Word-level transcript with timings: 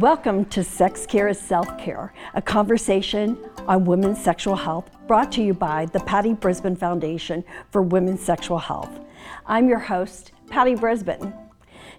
Welcome 0.00 0.44
to 0.46 0.62
Sex 0.62 1.06
Care 1.06 1.28
is 1.28 1.40
Self 1.40 1.78
Care, 1.78 2.12
a 2.34 2.42
conversation 2.42 3.38
on 3.66 3.86
women's 3.86 4.22
sexual 4.22 4.54
health 4.54 4.90
brought 5.06 5.32
to 5.32 5.42
you 5.42 5.54
by 5.54 5.86
the 5.86 6.00
Patty 6.00 6.34
Brisben 6.34 6.76
Foundation 6.76 7.42
for 7.70 7.80
Women's 7.80 8.20
Sexual 8.20 8.58
Health. 8.58 8.90
I'm 9.46 9.70
your 9.70 9.78
host, 9.78 10.32
Patty 10.50 10.74
Brisben. 10.74 11.34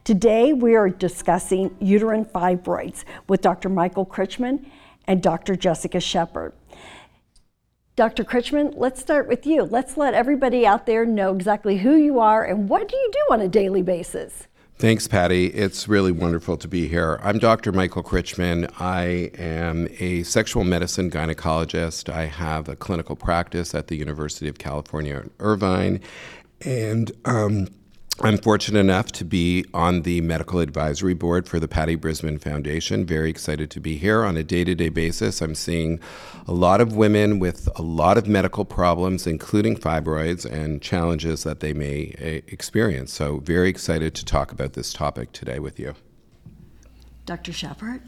Today 0.04 0.54
we 0.54 0.76
are 0.76 0.90
discussing 0.90 1.76
uterine 1.80 2.26
fibroids 2.26 3.04
with 3.28 3.42
Dr. 3.42 3.68
Michael 3.68 4.06
Krychman 4.06 4.68
and 5.08 5.24
Dr. 5.24 5.56
Jessica 5.56 6.00
Shepherd. 6.00 6.54
Dr. 7.96 8.24
Krychman, 8.24 8.76
let's 8.78 9.02
start 9.02 9.28
with 9.28 9.48
you. 9.48 9.64
Let's 9.64 9.98
let 9.98 10.14
everybody 10.14 10.68
out 10.68 10.86
there 10.86 11.04
know 11.04 11.34
exactly 11.34 11.80
who 11.80 11.96
you 11.96 12.20
are 12.20 12.46
and 12.46 12.70
what 12.70 12.88
do 12.88 12.96
you 12.96 13.10
do 13.12 13.34
on 13.34 13.42
a 13.42 13.48
daily 13.48 13.82
basis? 13.82 14.48
Thanks, 14.80 15.08
Patty. 15.08 15.48
It's 15.48 15.88
really 15.88 16.12
wonderful 16.12 16.56
to 16.58 16.68
be 16.68 16.88
here. 16.88 17.20
I'm 17.24 17.40
Dr. 17.40 17.72
Michael 17.72 18.04
Krychman. 18.04 18.72
I 18.80 19.32
am 19.36 19.88
a 19.98 20.22
sexual 20.22 20.64
medicine 20.64 21.10
gynecologist. 21.10 22.14
I 22.14 22.26
have 22.26 22.70
a 22.70 22.76
clinical 22.76 23.16
practice 23.16 23.74
at 23.74 23.88
the 23.88 23.96
University 23.96 24.48
of 24.48 24.60
California, 24.60 25.24
Irvine, 25.40 26.00
and 26.62 27.12
um, 27.26 27.70
I'm 28.22 28.40
fortunate 28.40 28.80
enough 28.80 29.12
to 29.14 29.26
be 29.26 29.64
on 29.76 30.02
the 30.02 30.22
medical 30.22 30.60
advisory 30.60 31.14
board 31.14 31.48
for 31.48 31.60
the 31.60 31.68
Patty 31.68 31.96
Brisben 31.96 32.42
Foundation. 32.42 33.06
Very 33.06 33.30
excited 33.30 33.70
to 33.70 33.80
be 33.80 33.96
here 33.96 34.24
on 34.24 34.36
a 34.36 34.44
day 34.44 34.64
to 34.64 34.74
day 34.74 34.90
basis. 34.90 35.40
I'm 35.40 35.54
seeing 35.54 36.00
a 36.48 36.52
lot 36.52 36.82
of 36.82 36.96
women 36.96 37.38
with 37.38 37.70
a 37.76 37.84
lot 37.84 38.18
of 38.18 38.28
medical 38.28 38.66
problems, 38.66 39.28
including 39.28 39.78
fibroids 39.78 40.52
and 40.52 40.82
challenges 40.82 41.44
that 41.44 41.60
they 41.60 41.74
may 41.74 42.16
uh, 42.20 42.42
experience. 42.52 43.14
So, 43.14 43.38
very 43.38 43.70
excited 43.70 44.16
to 44.16 44.26
talk 44.26 44.52
about 44.52 44.74
this 44.74 44.94
topic 44.94 45.32
today 45.32 45.60
with 45.60 45.80
you. 45.80 45.94
Dr. 47.28 47.54
Shepherd? 47.54 48.02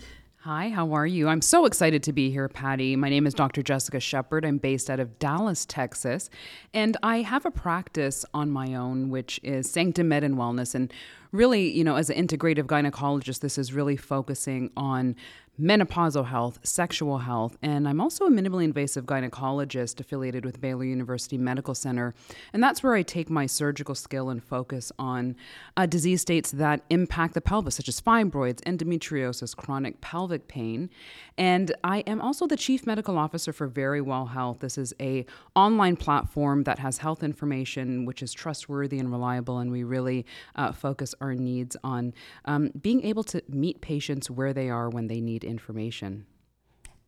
Hi, 0.44 0.70
how 0.70 0.94
are 0.94 1.06
you? 1.06 1.28
I'm 1.28 1.42
so 1.42 1.66
excited 1.66 2.02
to 2.04 2.14
be 2.14 2.32
here, 2.32 2.48
Patty. 2.48 2.95
My 2.95 3.09
name 3.09 3.28
is 3.28 3.34
Dr. 3.34 3.62
Jessica 3.62 4.00
Shepherd. 4.00 4.45
I'm 4.45 4.58
based 4.58 4.90
out 4.90 5.02
of 5.02 5.20
Dallas, 5.20 5.66
Texas, 5.66 6.30
and 6.73 6.95
I 7.04 7.18
have 7.23 7.45
a 7.45 7.52
practice 7.52 8.23
on 8.34 8.50
my 8.50 8.73
own, 8.73 9.10
which 9.10 9.42
is 9.44 9.70
Sanctum 9.70 10.08
Med 10.08 10.23
and 10.23 10.36
Wellness. 10.36 10.73
And 10.73 10.94
really, 11.34 11.70
you 11.70 11.84
know, 11.84 11.98
as 11.98 12.10
an 12.10 12.26
integrative 12.26 12.67
gynecologist, 12.67 13.42
this 13.42 13.58
is 13.58 13.73
really 13.73 13.98
focusing 13.98 14.72
on 14.78 15.17
menopausal 15.59 16.27
health, 16.27 16.59
sexual 16.63 17.17
health, 17.19 17.57
and 17.61 17.88
I'm 17.88 17.99
also 17.99 18.25
a 18.25 18.31
minimally 18.31 18.63
invasive 18.63 19.05
gynecologist 19.05 19.99
affiliated 19.99 20.45
with 20.45 20.61
Baylor 20.61 20.85
University 20.85 21.38
Medical 21.38 21.75
Center. 21.75 22.13
And 22.53 22.63
that's 22.63 22.81
where 22.81 22.95
I 22.95 23.02
take 23.02 23.29
my 23.29 23.45
surgical 23.45 23.95
skill 23.95 24.30
and 24.30 24.41
focus 24.41 24.91
on 24.97 25.35
uh, 25.75 25.85
disease 25.85 26.21
states 26.21 26.52
that 26.52 26.83
impact 26.89 27.33
the 27.33 27.41
pelvis, 27.41 27.75
such 27.75 27.89
as 27.89 27.99
fibroids, 27.99 28.61
endometriosis, 28.61 29.55
chronic 29.55 29.99
pelvic 29.99 30.47
pain. 30.47 30.89
And 31.37 31.73
I 31.83 31.99
am 32.02 32.21
also 32.21 32.47
the 32.47 32.57
chief 32.57 32.87
medical 32.87 33.17
officer 33.17 33.52
for 33.52 33.67
Verywell 33.67 34.31
Health. 34.31 34.59
This 34.59 34.77
is 34.77 34.93
a 34.99 35.25
online 35.55 35.97
platform 35.97 36.63
that 36.63 36.80
has 36.80 36.99
health 36.99 37.23
information 37.23 38.05
which 38.05 38.23
is 38.23 38.31
trustworthy 38.31 38.99
and 38.99 39.11
reliable, 39.11 39.57
and 39.57 39.71
we 39.71 39.83
really 39.83 40.25
uh, 40.55 40.71
focus 40.71 41.13
our 41.19 41.33
needs 41.33 41.75
on 41.83 42.13
um, 42.45 42.71
being 42.81 43.03
able 43.03 43.23
to 43.23 43.41
meet 43.49 43.81
patients 43.81 44.30
where 44.30 44.53
they 44.53 44.69
are 44.69 44.89
when 44.89 45.07
they 45.07 45.19
need 45.19 45.43
information. 45.50 46.25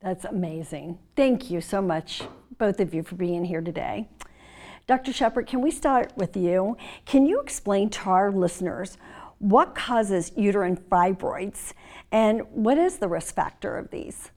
That's 0.02 0.25
amazing. 0.25 0.97
Thank 1.16 1.52
you 1.52 1.61
so 1.61 1.81
much, 1.81 2.23
both 2.58 2.80
of 2.80 2.94
you, 2.94 3.03
for 3.03 3.16
being 3.16 3.45
here 3.45 3.61
today. 3.61 4.09
Dr. 4.88 5.14
Shepherd, 5.14 5.47
can 5.47 5.61
we 5.61 5.72
start 5.72 6.11
with 6.17 6.36
you? 6.36 6.75
Can 7.06 7.25
you 7.25 7.39
explain 7.39 7.89
to 7.92 8.09
our 8.09 8.31
listeners 8.31 8.97
what 9.38 9.75
causes 9.75 10.31
uterine 10.36 10.75
fibroids 10.75 11.73
and 12.12 12.42
what 12.52 12.78
is 12.78 12.97
the 12.97 13.08
risk 13.08 13.34
factor 13.34 13.78
of 13.78 13.89
these? 13.92 14.31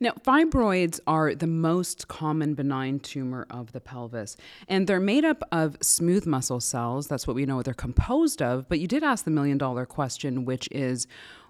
Now, 0.00 0.12
fibroids 0.12 1.00
are 1.06 1.34
the 1.34 1.46
most 1.48 2.06
common 2.06 2.54
benign 2.54 3.00
tumor 3.00 3.46
of 3.50 3.72
the 3.72 3.80
pelvis, 3.80 4.36
and 4.68 4.86
they're 4.86 5.00
made 5.00 5.24
up 5.24 5.42
of 5.50 5.76
smooth 5.80 6.26
muscle 6.26 6.60
cells. 6.60 7.08
That's 7.08 7.26
what 7.26 7.34
we 7.34 7.46
know 7.46 7.62
they're 7.62 7.74
composed 7.74 8.40
of. 8.40 8.68
But 8.68 8.78
you 8.78 8.86
did 8.86 9.02
ask 9.02 9.24
the 9.24 9.30
million 9.32 9.58
dollar 9.58 9.86
question, 9.86 10.44
which 10.44 10.68
is 10.70 11.08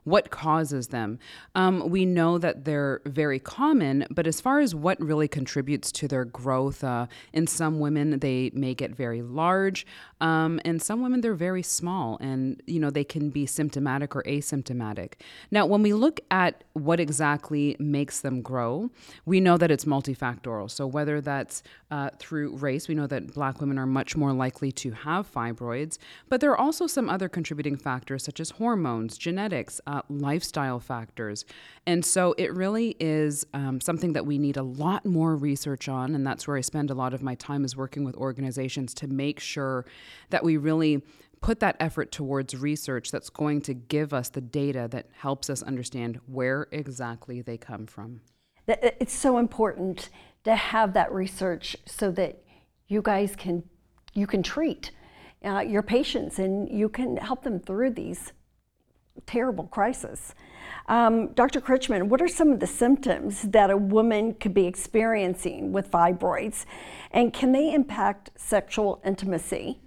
what 0.09 0.31
causes 0.31 0.89
them? 0.89 1.19
Um, 1.55 1.91
we 1.91 2.05
know 2.05 2.39
that 2.39 2.65
they're 2.65 3.01
very 3.05 3.39
common, 3.39 4.07
but 4.11 4.27
as 4.27 4.41
far 4.41 4.61
as 4.61 4.75
what 4.75 5.01
really 5.01 5.29
contributes 5.29 5.93
to 5.93 6.09
their 6.09 6.25
growth, 6.25 6.83
uh, 6.83 7.07
in 7.33 7.47
some 7.47 7.81
women 7.81 8.19
they 8.21 8.51
may 8.55 8.75
get 8.75 8.95
very 8.95 9.23
large, 9.23 9.87
um, 10.21 10.61
and 10.65 10.81
some 10.83 11.03
women 11.03 11.21
they're 11.21 11.35
very 11.35 11.63
small, 11.63 12.19
and 12.21 12.63
you 12.67 12.81
know 12.81 12.91
they 12.91 13.05
can 13.05 13.31
be 13.31 13.47
symptomatic 13.47 14.15
or 14.17 14.23
asymptomatic. 14.25 15.15
Now, 15.51 15.67
when 15.67 15.83
we 15.83 15.93
look 15.93 16.21
at 16.31 16.65
what 16.73 17.01
exactly 17.01 17.77
makes 17.79 18.21
them 18.21 18.43
grow, 18.43 18.91
we 19.27 19.41
know 19.41 19.57
that 19.57 19.71
it's 19.71 19.85
multifactorial. 19.85 20.71
So 20.71 20.87
whether 20.87 21.21
that's 21.21 21.63
uh, 21.91 22.11
through 22.19 22.57
race, 22.57 22.89
we 22.89 22.95
know 22.95 23.07
that 23.07 23.35
Black 23.35 23.61
women 23.61 23.79
are 23.79 23.87
much 23.87 24.17
more 24.17 24.33
likely 24.33 24.73
to 24.73 24.91
have 24.93 25.31
fibroids, 25.33 25.99
but 26.29 26.41
there 26.41 26.51
are 26.51 26.59
also 26.59 26.87
some 26.87 27.09
other 27.09 27.29
contributing 27.29 27.77
factors 27.77 28.25
such 28.25 28.41
as 28.41 28.51
hormones, 28.51 29.19
genetics. 29.19 29.81
Uh, 29.87 29.98
lifestyle 30.09 30.81
factors. 30.81 31.45
And 31.87 32.05
so 32.05 32.35
it 32.39 32.55
really 32.55 32.97
is 33.01 33.47
um, 33.55 33.81
something 33.81 34.13
that 34.13 34.27
we 34.27 34.39
need 34.39 34.57
a 34.57 34.63
lot 34.63 35.05
more 35.05 35.37
research 35.37 35.89
on. 35.89 36.15
And 36.15 36.27
that's 36.27 36.47
where 36.47 36.57
I 36.57 36.61
spend 36.61 36.91
a 36.91 36.95
lot 36.95 37.15
of 37.15 37.23
my 37.23 37.35
time 37.35 37.65
is 37.65 37.77
working 37.77 38.05
with 38.05 38.17
organizations 38.17 38.95
to 38.95 39.07
make 39.07 39.41
sure 39.41 39.87
that 40.31 40.45
we 40.45 40.57
really 40.57 41.03
put 41.41 41.61
that 41.61 41.77
effort 41.81 42.11
towards 42.11 42.57
research 42.57 43.11
that's 43.11 43.31
going 43.31 43.61
to 43.63 43.75
give 43.75 44.13
us 44.13 44.29
the 44.29 44.41
data 44.41 44.89
that 44.91 45.07
helps 45.13 45.49
us 45.49 45.63
understand 45.63 46.21
where 46.27 46.67
exactly 46.73 47.41
they 47.41 47.57
come 47.57 47.87
from. 47.87 48.21
It's 48.67 49.15
so 49.15 49.39
important 49.39 50.11
to 50.45 50.55
have 50.55 50.93
that 50.95 51.13
research 51.13 51.77
so 51.87 52.11
that 52.13 52.43
you 52.87 53.03
guys 53.03 53.35
can 53.37 53.63
you 54.15 54.27
can 54.27 54.43
treat 54.43 54.91
uh, 55.45 55.61
your 55.61 55.83
patients 55.83 56.39
and 56.39 56.69
you 56.69 56.89
can 56.89 57.17
help 57.17 57.43
them 57.45 57.61
through 57.61 57.91
these 57.91 58.33
terrible 59.29 59.67
crisis. 59.67 60.35
Um, 60.87 61.29
Dr. 61.35 61.61
Krychman, 61.61 62.09
what 62.09 62.23
are 62.23 62.29
some 62.29 62.51
of 62.51 62.61
the 62.61 62.67
symptoms 62.67 63.43
that 63.43 63.71
a 63.71 63.77
woman 63.77 64.35
could 64.35 64.55
be 64.55 64.67
experiencing 64.67 65.71
with 65.71 65.91
fibroids, 65.91 66.65
and 67.11 67.33
can 67.33 67.53
they 67.53 67.73
impact 67.73 68.31
sexual 68.37 69.01
intimacy? 69.05 69.81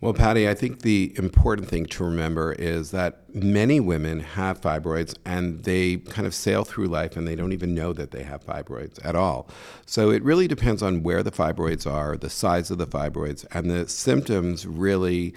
Well, 0.00 0.12
Patty, 0.12 0.46
I 0.46 0.54
think 0.54 0.82
the 0.82 1.14
important 1.16 1.68
thing 1.68 1.86
to 1.86 2.04
remember 2.04 2.52
is 2.52 2.90
that 2.90 3.34
many 3.34 3.80
women 3.80 4.20
have 4.20 4.60
fibroids 4.60 5.14
and 5.24 5.64
they 5.64 5.96
kind 5.96 6.26
of 6.26 6.34
sail 6.34 6.64
through 6.64 6.88
life 6.88 7.16
and 7.16 7.26
they 7.26 7.34
don't 7.34 7.52
even 7.52 7.74
know 7.74 7.94
that 7.94 8.10
they 8.10 8.22
have 8.22 8.44
fibroids 8.44 9.02
at 9.04 9.16
all. 9.16 9.48
So 9.86 10.10
it 10.10 10.22
really 10.22 10.48
depends 10.48 10.82
on 10.82 11.02
where 11.02 11.22
the 11.22 11.30
fibroids 11.30 11.90
are, 11.90 12.18
the 12.18 12.28
size 12.28 12.70
of 12.70 12.76
the 12.76 12.86
fibroids, 12.86 13.46
and 13.52 13.70
the 13.70 13.88
symptoms 13.88 14.66
really 14.66 15.34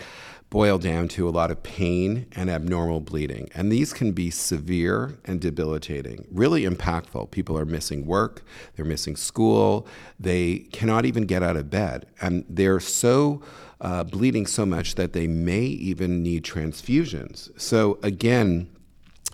boil 0.50 0.80
down 0.80 1.08
to 1.08 1.30
a 1.30 1.32
lot 1.32 1.52
of 1.52 1.62
pain 1.62 2.26
and 2.36 2.50
abnormal 2.50 3.00
bleeding. 3.00 3.50
And 3.54 3.72
these 3.72 3.94
can 3.94 4.14
be 4.14 4.32
severe 4.32 5.20
and 5.26 5.40
debilitating, 5.40 6.28
really 6.32 6.64
impactful. 6.64 7.32
People 7.32 7.58
are 7.58 7.66
missing 7.66 8.06
work, 8.06 8.44
they're 8.76 8.86
missing 8.86 9.16
school, 9.16 9.88
they 10.20 10.60
cannot 10.72 11.06
even 11.06 11.26
get 11.26 11.44
out 11.44 11.56
of 11.56 11.70
bed. 11.70 12.08
And 12.20 12.46
they're 12.50 12.80
so 12.80 13.42
uh, 13.82 14.04
bleeding 14.04 14.46
so 14.46 14.66
much 14.66 14.96
that 14.96 15.14
they 15.14 15.28
may 15.28 15.62
even 15.62 16.24
need 16.24 16.44
transfusions. 16.44 17.50
So, 17.60 18.00
again, 18.04 18.70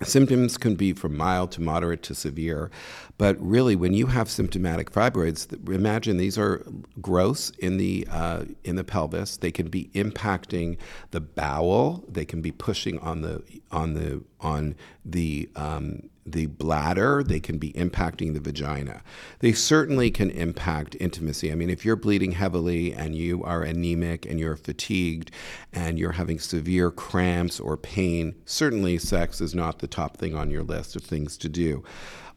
Symptoms 0.04 0.58
can 0.58 0.76
be 0.76 0.92
from 0.92 1.16
mild 1.16 1.52
to 1.54 1.62
moderate 1.62 2.04
to 2.04 2.14
severe, 2.14 2.70
but 3.18 3.38
really, 3.40 3.78
when 3.78 3.94
you 3.94 4.08
have 4.08 4.30
symptomatic 4.30 4.92
fibroids, 4.92 5.48
imagine 5.74 6.18
these 6.18 6.38
are 6.38 6.66
growths 7.00 7.52
in 7.60 7.78
the 7.78 8.06
uh, 8.12 8.44
in 8.66 8.76
the 8.76 8.84
pelvis. 8.84 9.38
They 9.38 9.52
can 9.52 9.70
be 9.70 9.90
impacting 9.94 10.78
the 11.12 11.22
bowel. 11.22 12.04
They 12.10 12.26
can 12.26 12.42
be 12.42 12.52
pushing 12.52 13.00
on 13.00 13.22
the 13.22 13.42
on 13.72 13.94
the 13.94 14.22
on 14.42 14.76
the 15.06 15.50
um, 15.56 16.10
the 16.26 16.48
bladder, 16.48 17.24
they 17.24 17.40
can 17.40 17.58
be 17.60 17.72
impacting 17.74 18.34
the 18.34 18.40
vagina. 18.40 19.04
They 19.40 19.54
certainly 19.54 20.10
can 20.10 20.32
impact 20.32 20.98
intimacy. 21.00 21.52
I 21.52 21.56
mean, 21.56 21.70
if 21.70 21.86
you're 21.86 21.96
bleeding 21.96 22.32
heavily 22.32 22.94
and 22.94 23.16
you 23.16 23.44
are 23.44 23.62
anemic 23.62 24.26
and 24.26 24.40
you're 24.40 24.56
fatigued 24.56 25.30
and 25.72 26.00
you're 26.00 26.14
having 26.14 26.40
severe 26.40 26.90
cramps 26.90 27.60
or 27.60 27.78
pain, 27.78 28.36
certainly 28.46 28.98
sex 28.98 29.40
is 29.40 29.54
not 29.54 29.80
the 29.80 29.88
top 29.88 30.18
thing 30.18 30.36
on 30.36 30.50
your 30.50 30.64
list 30.64 30.96
of 30.96 31.04
things 31.04 31.38
to 31.38 31.50
do. 31.50 31.84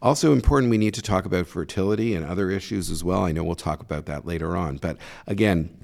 Also 0.01 0.31
important, 0.31 0.69
we 0.69 0.77
need 0.77 0.93
to 0.93 1.01
talk 1.01 1.25
about 1.25 1.47
fertility 1.47 2.13
and 2.13 2.25
other 2.25 2.51
issues 2.51 2.89
as 2.89 3.03
well. 3.03 3.25
I 3.25 3.31
know 3.31 3.43
we'll 3.43 3.55
talk 3.55 3.81
about 3.81 4.05
that 4.05 4.25
later 4.25 4.55
on. 4.55 4.77
But 4.77 4.97
again, 5.27 5.75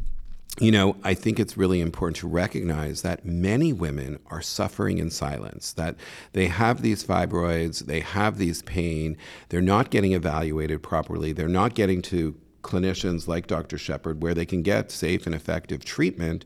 you 0.60 0.72
know, 0.72 0.96
I 1.04 1.14
think 1.14 1.40
it's 1.40 1.58
really 1.58 1.82
important 1.82 2.18
to 2.18 2.28
recognize 2.28 3.02
that 3.02 3.26
many 3.26 3.74
women 3.74 4.20
are 4.28 4.42
suffering 4.42 5.00
in 5.00 5.10
silence, 5.10 5.74
that 5.74 5.96
they 6.32 6.48
have 6.48 6.82
these 6.82 7.04
fibroids, 7.04 7.86
they 7.86 8.00
have 8.00 8.38
these 8.38 8.62
pain, 8.62 9.18
they're 9.50 9.62
not 9.62 9.90
getting 9.90 10.14
evaluated 10.14 10.82
properly, 10.82 11.34
they're 11.34 11.50
not 11.50 11.76
getting 11.76 12.02
to 12.04 12.36
clinicians 12.66 13.28
like 13.28 13.46
Dr. 13.46 13.78
Shepherd 13.78 14.24
where 14.24 14.34
they 14.34 14.46
can 14.46 14.64
get 14.64 14.92
safe 14.92 15.28
and 15.28 15.36
effective 15.36 15.86
treatment, 15.86 16.46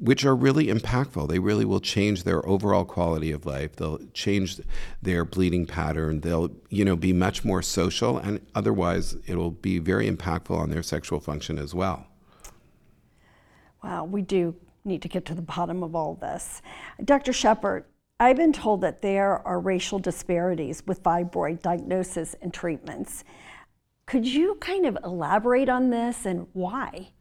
which 0.00 0.24
are 0.24 0.34
really 0.34 0.68
impactful. 0.68 1.28
They 1.28 1.38
really 1.38 1.66
will 1.66 1.80
change 1.80 2.24
their 2.24 2.46
overall 2.48 2.86
quality 2.86 3.30
of 3.32 3.44
life. 3.44 3.76
They'll 3.76 3.98
change 4.14 4.60
their 5.02 5.26
bleeding 5.26 5.66
pattern. 5.66 6.22
They'll, 6.22 6.50
you 6.70 6.86
know, 6.86 6.96
be 6.96 7.12
much 7.12 7.44
more 7.44 7.60
social, 7.60 8.16
and 8.16 8.40
otherwise, 8.54 9.16
it'll 9.26 9.50
be 9.50 9.78
very 9.78 10.10
impactful 10.10 10.56
on 10.56 10.70
their 10.70 10.82
sexual 10.82 11.20
function 11.20 11.58
as 11.58 11.74
well. 11.74 12.07
Wow, 13.82 14.04
we 14.04 14.22
do 14.22 14.54
need 14.84 15.02
to 15.02 15.08
get 15.08 15.24
to 15.26 15.34
the 15.34 15.42
bottom 15.42 15.82
of 15.82 15.94
all 15.94 16.14
this. 16.14 16.62
Dr. 17.04 17.32
Shepherd, 17.32 17.84
I've 18.20 18.36
been 18.36 18.52
told 18.52 18.80
that 18.80 19.02
there 19.02 19.46
are 19.46 19.60
racial 19.60 19.98
disparities 19.98 20.82
with 20.86 21.02
fibroid 21.02 21.62
diagnosis 21.62 22.34
and 22.42 22.52
treatments. 22.52 23.22
Could 24.06 24.26
you 24.26 24.56
kind 24.56 24.86
of 24.86 24.98
elaborate 25.04 25.68
on 25.68 25.90
this 25.90 26.26
and 26.26 26.48
why? 26.52 27.12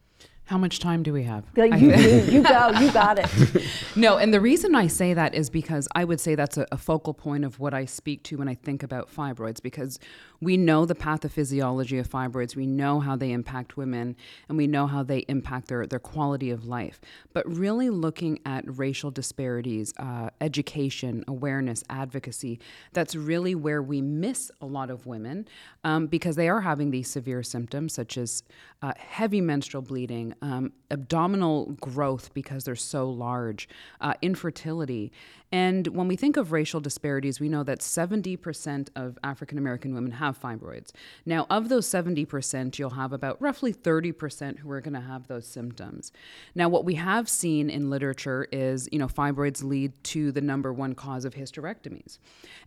How 0.47 0.57
much 0.57 0.79
time 0.79 1.03
do 1.03 1.11
we 1.11 1.23
have? 1.23 1.43
You, 1.57 1.65
you 1.65 2.41
go, 2.41 2.69
you 2.79 2.89
got 2.93 3.19
it. 3.19 3.65
no, 3.97 4.15
and 4.15 4.33
the 4.33 4.39
reason 4.39 4.75
I 4.75 4.87
say 4.87 5.13
that 5.13 5.35
is 5.35 5.49
because 5.49 5.89
I 5.93 6.05
would 6.05 6.21
say 6.21 6.35
that's 6.35 6.55
a, 6.55 6.65
a, 6.71 6.77
focal 6.77 7.13
point 7.13 7.43
of 7.43 7.59
what 7.59 7.73
I 7.73 7.83
speak 7.83 8.23
to 8.23 8.37
when 8.37 8.47
I 8.47 8.55
think 8.55 8.81
about 8.81 9.13
fibroids, 9.13 9.61
because 9.61 9.99
we 10.39 10.55
know 10.55 10.85
the 10.85 10.95
pathophysiology 10.95 11.99
of 11.99 12.09
fibroids, 12.09 12.55
we 12.55 12.65
know 12.65 13.01
how 13.01 13.17
they 13.17 13.33
impact 13.33 13.75
women, 13.75 14.15
and 14.47 14.57
we 14.57 14.67
know 14.67 14.87
how 14.87 15.03
they 15.03 15.19
impact 15.27 15.67
their, 15.67 15.85
their 15.85 15.99
quality 15.99 16.49
of 16.49 16.65
life. 16.65 17.01
But 17.33 17.45
really 17.45 17.89
looking 17.89 18.39
at 18.45 18.63
racial 18.65 19.11
disparities, 19.11 19.93
uh, 19.97 20.29
education, 20.39 21.25
awareness, 21.27 21.83
advocacy, 21.89 22.61
that's 22.93 23.15
really 23.15 23.53
where 23.53 23.81
we 23.81 24.01
miss 24.01 24.49
a 24.61 24.65
lot 24.65 24.89
of 24.89 25.05
women 25.05 25.45
um, 25.83 26.07
because 26.07 26.37
they 26.37 26.47
are 26.47 26.61
having 26.61 26.91
these 26.91 27.09
severe 27.09 27.43
symptoms 27.43 27.93
such 27.93 28.17
as 28.17 28.43
uh, 28.81 28.93
heavy 28.97 29.41
menstrual 29.41 29.81
bleeding, 29.81 30.33
um, 30.41 30.71
abdominal 30.91 31.75
growth 31.81 32.33
because 32.33 32.63
they're 32.63 32.75
so 32.75 33.09
large, 33.09 33.67
uh, 34.01 34.13
infertility. 34.21 35.11
And 35.51 35.87
when 35.87 36.07
we 36.07 36.15
think 36.15 36.35
of 36.35 36.51
racial 36.51 36.81
disparities, 36.81 37.39
we 37.39 37.47
know 37.47 37.63
that 37.63 37.79
70% 37.79 38.89
of 38.95 39.17
African 39.23 39.57
American 39.57 39.93
women 39.93 40.11
have 40.11 40.39
fibroids. 40.39 40.91
Now, 41.25 41.47
of 41.49 41.69
those 41.69 41.87
70%, 41.87 42.77
you'll 42.77 42.91
have 42.91 43.13
about 43.13 43.41
roughly 43.41 43.73
30% 43.73 44.59
who 44.59 44.69
are 44.71 44.81
going 44.81 44.93
to 44.93 44.99
have 44.99 45.27
those 45.27 45.47
symptoms. 45.47 46.11
Now, 46.53 46.67
what 46.67 46.83
we 46.83 46.95
have 46.95 47.29
seen 47.29 47.69
in 47.69 47.89
literature 47.89 48.47
is, 48.51 48.89
you 48.91 48.99
know, 48.99 49.07
fibroids 49.07 49.63
lead 49.63 49.93
to 50.05 50.31
the 50.31 50.41
number 50.41 50.73
one 50.73 50.95
cause 50.95 51.23
of 51.23 51.35
hysterectomies. 51.35 52.17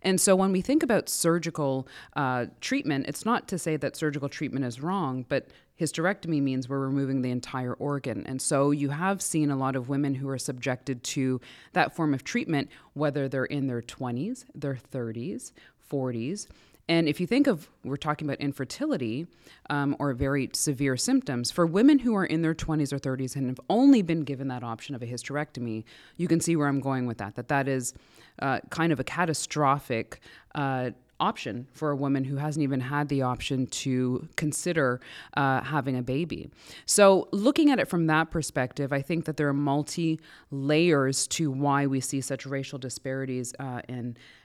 And 0.01 0.19
so 0.19 0.35
when 0.35 0.51
we 0.51 0.61
think 0.61 0.81
about 0.81 1.07
surgical 1.07 1.87
uh, 2.15 2.47
treatment, 2.61 3.05
it's 3.07 3.25
not 3.25 3.47
to 3.49 3.59
say 3.59 3.77
that 3.77 3.95
surgical 3.95 4.29
treatment 4.29 4.65
is 4.65 4.81
wrong, 4.81 5.25
but 5.29 5.47
hysterectomy 5.81 6.41
means 6.41 6.69
we're 6.69 6.79
removing 6.79 7.23
the 7.23 7.31
entire 7.31 7.73
organ. 7.73 8.23
And 8.27 8.39
so 8.39 8.69
you 8.69 8.89
have 8.89 9.21
seen 9.21 9.49
a 9.49 9.55
lot 9.55 9.75
of 9.75 9.89
women 9.89 10.13
who 10.13 10.29
are 10.29 10.37
subjected 10.37 11.03
to 11.05 11.41
that 11.73 11.95
form 11.95 12.13
of 12.13 12.23
treatment, 12.23 12.69
whether 12.93 13.27
they're 13.27 13.45
in 13.45 13.67
their 13.67 13.81
20s, 13.81 14.45
their 14.55 14.77
30s, 14.91 15.51
40s. 15.91 16.47
And 16.87 17.07
if 17.07 17.21
you 17.21 17.27
think 17.27 17.47
of, 17.47 17.69
we're 17.83 17.95
talking 17.95 18.27
about 18.27 18.39
infertility 18.39 19.27
um, 19.69 19.95
or 19.99 20.13
very 20.13 20.49
severe 20.53 20.97
symptoms, 20.97 21.49
for 21.51 21.65
women 21.65 21.99
who 21.99 22.15
are 22.15 22.25
in 22.25 22.41
their 22.41 22.55
20s 22.55 22.91
or 22.91 22.99
30s 22.99 23.35
and 23.35 23.47
have 23.47 23.61
only 23.69 24.01
been 24.01 24.23
given 24.23 24.49
that 24.49 24.63
option 24.63 24.95
of 24.95 25.01
a 25.01 25.05
hysterectomy, 25.05 25.83
you 26.17 26.27
can 26.27 26.41
see 26.41 26.55
where 26.55 26.67
I'm 26.67 26.81
going 26.81 27.05
with 27.05 27.17
that, 27.19 27.35
that 27.35 27.47
that 27.47 27.67
is 27.67 27.93
uh, 28.39 28.59
kind 28.69 28.91
of 28.91 28.99
a 28.99 29.03
catastrophic 29.03 30.19
uh, 30.55 30.91
option 31.21 31.67
for 31.71 31.91
a 31.91 31.95
woman 31.95 32.25
who 32.25 32.35
hasn't 32.35 32.63
even 32.63 32.81
had 32.81 33.07
the 33.07 33.21
option 33.21 33.67
to 33.67 34.27
consider 34.35 34.99
uh, 35.37 35.61
having 35.61 35.95
a 35.95 36.01
baby. 36.01 36.49
So, 36.85 37.29
looking 37.31 37.69
at 37.71 37.79
it 37.79 37.87
from 37.87 38.07
that 38.07 38.31
perspective, 38.31 38.91
I 38.91 39.01
think 39.01 39.25
that 39.25 39.37
there 39.37 39.47
are 39.47 39.53
multi 39.53 40.19
layers 40.49 41.27
to 41.27 41.51
why 41.51 41.85
we 41.85 42.01
see 42.01 42.19
such 42.19 42.45
racial 42.45 42.79
disparities 42.79 43.53
uh, 43.59 43.81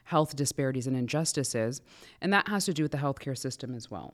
health 0.05 0.35
disparities 0.35 0.87
and 0.87 0.95
injustices. 0.95 1.81
And 2.21 2.31
that 2.31 2.47
has 2.47 2.65
to 2.65 2.73
do 2.73 2.83
with 2.83 2.93
the 2.93 2.97
healthcare 2.97 3.37
system 3.37 3.75
as 3.75 3.91
well. 3.91 4.13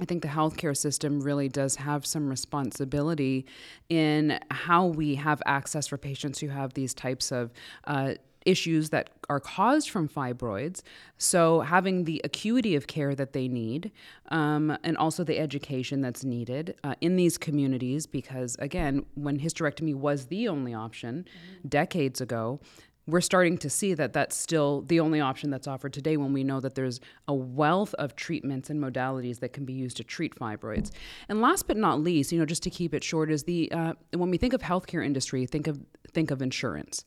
I 0.00 0.04
think 0.04 0.22
the 0.22 0.28
healthcare 0.28 0.76
system 0.76 1.20
really 1.20 1.48
does 1.48 1.76
have 1.76 2.06
some 2.06 2.28
responsibility 2.28 3.46
in 3.88 4.38
how 4.50 4.86
we 4.86 5.16
have 5.16 5.42
access 5.44 5.88
for 5.88 5.98
patients 5.98 6.38
who 6.38 6.48
have 6.48 6.74
these 6.74 6.94
types 6.94 7.32
of 7.32 7.52
uh, 7.84 8.14
issues 8.46 8.90
that 8.90 9.10
are 9.28 9.40
caused 9.40 9.90
from 9.90 10.08
fibroids. 10.08 10.82
So, 11.18 11.60
having 11.60 12.04
the 12.04 12.20
acuity 12.24 12.74
of 12.74 12.86
care 12.86 13.14
that 13.14 13.32
they 13.32 13.48
need 13.48 13.90
um, 14.30 14.76
and 14.82 14.96
also 14.96 15.24
the 15.24 15.38
education 15.38 16.00
that's 16.00 16.24
needed 16.24 16.76
uh, 16.84 16.94
in 17.00 17.16
these 17.16 17.38
communities, 17.38 18.06
because 18.06 18.56
again, 18.58 19.04
when 19.14 19.38
hysterectomy 19.38 19.94
was 19.94 20.26
the 20.26 20.48
only 20.48 20.74
option 20.74 21.26
mm-hmm. 21.28 21.68
decades 21.68 22.20
ago, 22.20 22.60
we're 23.08 23.22
starting 23.22 23.56
to 23.56 23.70
see 23.70 23.94
that 23.94 24.12
that's 24.12 24.36
still 24.36 24.82
the 24.82 25.00
only 25.00 25.18
option 25.18 25.48
that's 25.48 25.66
offered 25.66 25.94
today 25.94 26.18
when 26.18 26.34
we 26.34 26.44
know 26.44 26.60
that 26.60 26.74
there's 26.74 27.00
a 27.26 27.34
wealth 27.34 27.94
of 27.94 28.14
treatments 28.14 28.68
and 28.68 28.78
modalities 28.78 29.40
that 29.40 29.54
can 29.54 29.64
be 29.64 29.72
used 29.72 29.96
to 29.96 30.04
treat 30.04 30.34
fibroids. 30.34 30.90
And 31.30 31.40
last 31.40 31.66
but 31.66 31.78
not 31.78 32.00
least, 32.00 32.32
you 32.32 32.38
know, 32.38 32.44
just 32.44 32.62
to 32.64 32.70
keep 32.70 32.92
it 32.92 33.02
short, 33.02 33.30
is 33.30 33.44
the 33.44 33.72
uh, 33.72 33.94
when 34.12 34.30
we 34.30 34.36
think 34.36 34.52
of 34.52 34.60
healthcare 34.60 35.04
industry, 35.04 35.46
think 35.46 35.66
of 35.66 35.80
think 36.12 36.30
of 36.30 36.42
insurance. 36.42 37.04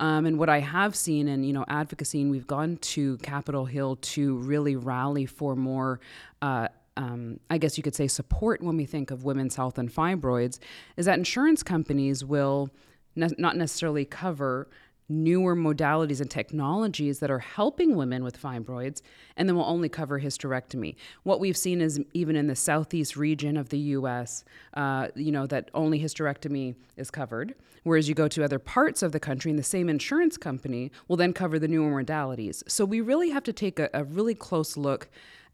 Um, 0.00 0.26
and 0.26 0.38
what 0.38 0.48
I 0.48 0.60
have 0.60 0.94
seen 0.94 1.28
in 1.28 1.44
you 1.44 1.52
know 1.52 1.64
advocacy, 1.68 2.20
and 2.20 2.30
we've 2.30 2.46
gone 2.46 2.76
to 2.78 3.16
Capitol 3.18 3.64
Hill 3.64 3.96
to 3.96 4.36
really 4.36 4.76
rally 4.76 5.26
for 5.26 5.56
more. 5.56 6.00
Uh, 6.40 6.68
um, 6.96 7.38
I 7.48 7.58
guess 7.58 7.76
you 7.76 7.82
could 7.84 7.94
say 7.94 8.08
support 8.08 8.60
when 8.60 8.76
we 8.76 8.84
think 8.84 9.10
of 9.10 9.24
women's 9.24 9.54
health 9.54 9.78
and 9.78 9.92
fibroids, 9.92 10.58
is 10.96 11.06
that 11.06 11.16
insurance 11.16 11.62
companies 11.62 12.24
will 12.24 12.70
ne- 13.14 13.28
not 13.38 13.56
necessarily 13.56 14.04
cover 14.04 14.68
newer 15.08 15.56
modalities 15.56 16.20
and 16.20 16.30
technologies 16.30 17.18
that 17.20 17.30
are 17.30 17.38
helping 17.38 17.96
women 17.96 18.22
with 18.22 18.40
fibroids, 18.40 19.00
and 19.36 19.48
then 19.48 19.56
we'll 19.56 19.64
only 19.64 19.88
cover 19.88 20.20
hysterectomy. 20.20 20.96
What 21.22 21.40
we've 21.40 21.56
seen 21.56 21.80
is 21.80 22.00
even 22.14 22.36
in 22.36 22.46
the 22.46 22.56
southeast 22.56 23.16
region 23.16 23.56
of 23.56 23.70
the 23.70 23.78
U.S., 23.78 24.44
uh, 24.74 25.08
you 25.14 25.32
know, 25.32 25.46
that 25.46 25.70
only 25.74 26.00
hysterectomy 26.00 26.74
is 26.96 27.10
covered, 27.10 27.54
whereas 27.84 28.08
you 28.08 28.14
go 28.14 28.28
to 28.28 28.44
other 28.44 28.58
parts 28.58 29.02
of 29.02 29.12
the 29.12 29.20
country, 29.20 29.50
and 29.50 29.58
the 29.58 29.64
same 29.64 29.88
insurance 29.88 30.36
company 30.36 30.90
will 31.08 31.16
then 31.16 31.32
cover 31.32 31.58
the 31.58 31.68
newer 31.68 32.02
modalities. 32.02 32.62
So 32.68 32.84
we 32.84 33.00
really 33.00 33.30
have 33.30 33.44
to 33.44 33.52
take 33.52 33.78
a, 33.78 33.88
a 33.94 34.04
really 34.04 34.34
close 34.34 34.76
look 34.76 35.08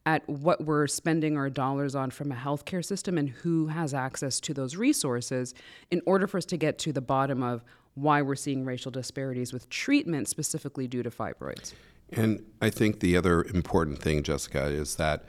at 0.07 0.29
what 0.29 0.65
we're 0.65 0.87
spending 0.87 1.37
our 1.37 1.49
dollars 1.49 1.95
on 1.95 2.11
from 2.11 2.31
a 2.31 2.35
healthcare 2.35 2.85
system 2.85 3.17
and 3.17 3.31
who 3.31 3.69
has 3.69 3.95
access 3.95 4.39
to 4.39 4.53
those 4.53 4.77
resources 4.77 5.55
in 5.91 6.03
order 6.05 6.27
for 6.27 6.37
us 6.39 6.45
to 6.45 6.57
get 6.57 6.79
to 6.79 6.93
the 6.93 7.01
bottom 7.01 7.43
of 7.43 7.65
why 7.95 8.23
we're 8.23 8.35
seeing 8.35 8.65
racial 8.65 8.91
disparities 8.91 9.53
with 9.53 9.69
treatment 9.69 10.29
specifically 10.29 10.87
due 10.89 11.03
to 11.03 11.11
fibroids. 11.11 11.73
And 12.13 12.45
I 12.61 12.71
think 12.71 13.01
the 13.01 13.17
other 13.17 13.45
important 13.45 14.01
thing, 14.01 14.23
Jessica, 14.23 14.65
is 14.67 14.97
that 14.97 15.25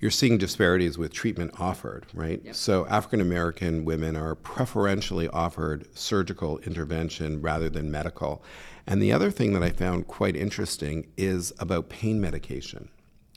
you're 0.00 0.10
seeing 0.10 0.38
disparities 0.38 0.96
with 0.96 1.12
treatment 1.12 1.52
offered, 1.60 2.06
right? 2.14 2.40
Yep. 2.44 2.54
So 2.54 2.86
African 2.86 3.20
American 3.20 3.84
women 3.84 4.16
are 4.16 4.34
preferentially 4.34 5.28
offered 5.28 5.86
surgical 5.96 6.58
intervention 6.58 7.42
rather 7.42 7.68
than 7.68 7.90
medical. 7.90 8.42
And 8.86 9.02
the 9.02 9.12
other 9.12 9.30
thing 9.30 9.52
that 9.52 9.62
I 9.62 9.70
found 9.70 10.06
quite 10.06 10.36
interesting 10.36 11.06
is 11.16 11.52
about 11.58 11.90
pain 11.90 12.20
medication, 12.20 12.88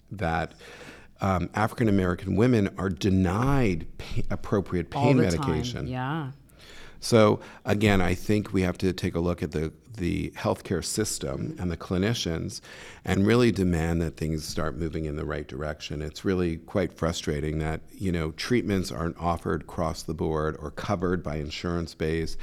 that 0.09 0.53
um, 1.21 1.49
African 1.53 1.89
American 1.89 2.35
women 2.35 2.69
are 2.77 2.89
denied 2.89 3.85
pa- 3.97 4.21
appropriate 4.29 4.89
pain 4.89 5.17
medication. 5.17 5.85
Time. 5.85 5.87
Yeah. 5.87 6.31
So 7.03 7.41
again, 7.65 7.99
I 7.99 8.15
think 8.15 8.53
we 8.53 8.61
have 8.61 8.77
to 8.77 8.93
take 8.93 9.13
a 9.13 9.19
look 9.19 9.43
at 9.43 9.51
the 9.51 9.73
the 9.97 10.31
healthcare 10.31 10.83
system 10.83 11.55
and 11.59 11.69
the 11.69 11.77
clinicians 11.77 12.61
and 13.05 13.27
really 13.27 13.51
demand 13.51 14.01
that 14.01 14.17
things 14.17 14.43
start 14.43 14.75
moving 14.75 15.05
in 15.05 15.17
the 15.17 15.25
right 15.25 15.47
direction. 15.47 16.01
It's 16.01 16.25
really 16.25 16.57
quite 16.57 16.91
frustrating 16.91 17.59
that, 17.59 17.81
you 17.91 18.11
know, 18.11 18.31
treatments 18.31 18.91
aren't 18.91 19.17
offered 19.19 19.61
across 19.61 20.01
the 20.01 20.15
board 20.15 20.57
or 20.59 20.71
covered 20.71 21.21
by 21.21 21.35
insurance 21.35 21.93
base. 21.93 22.37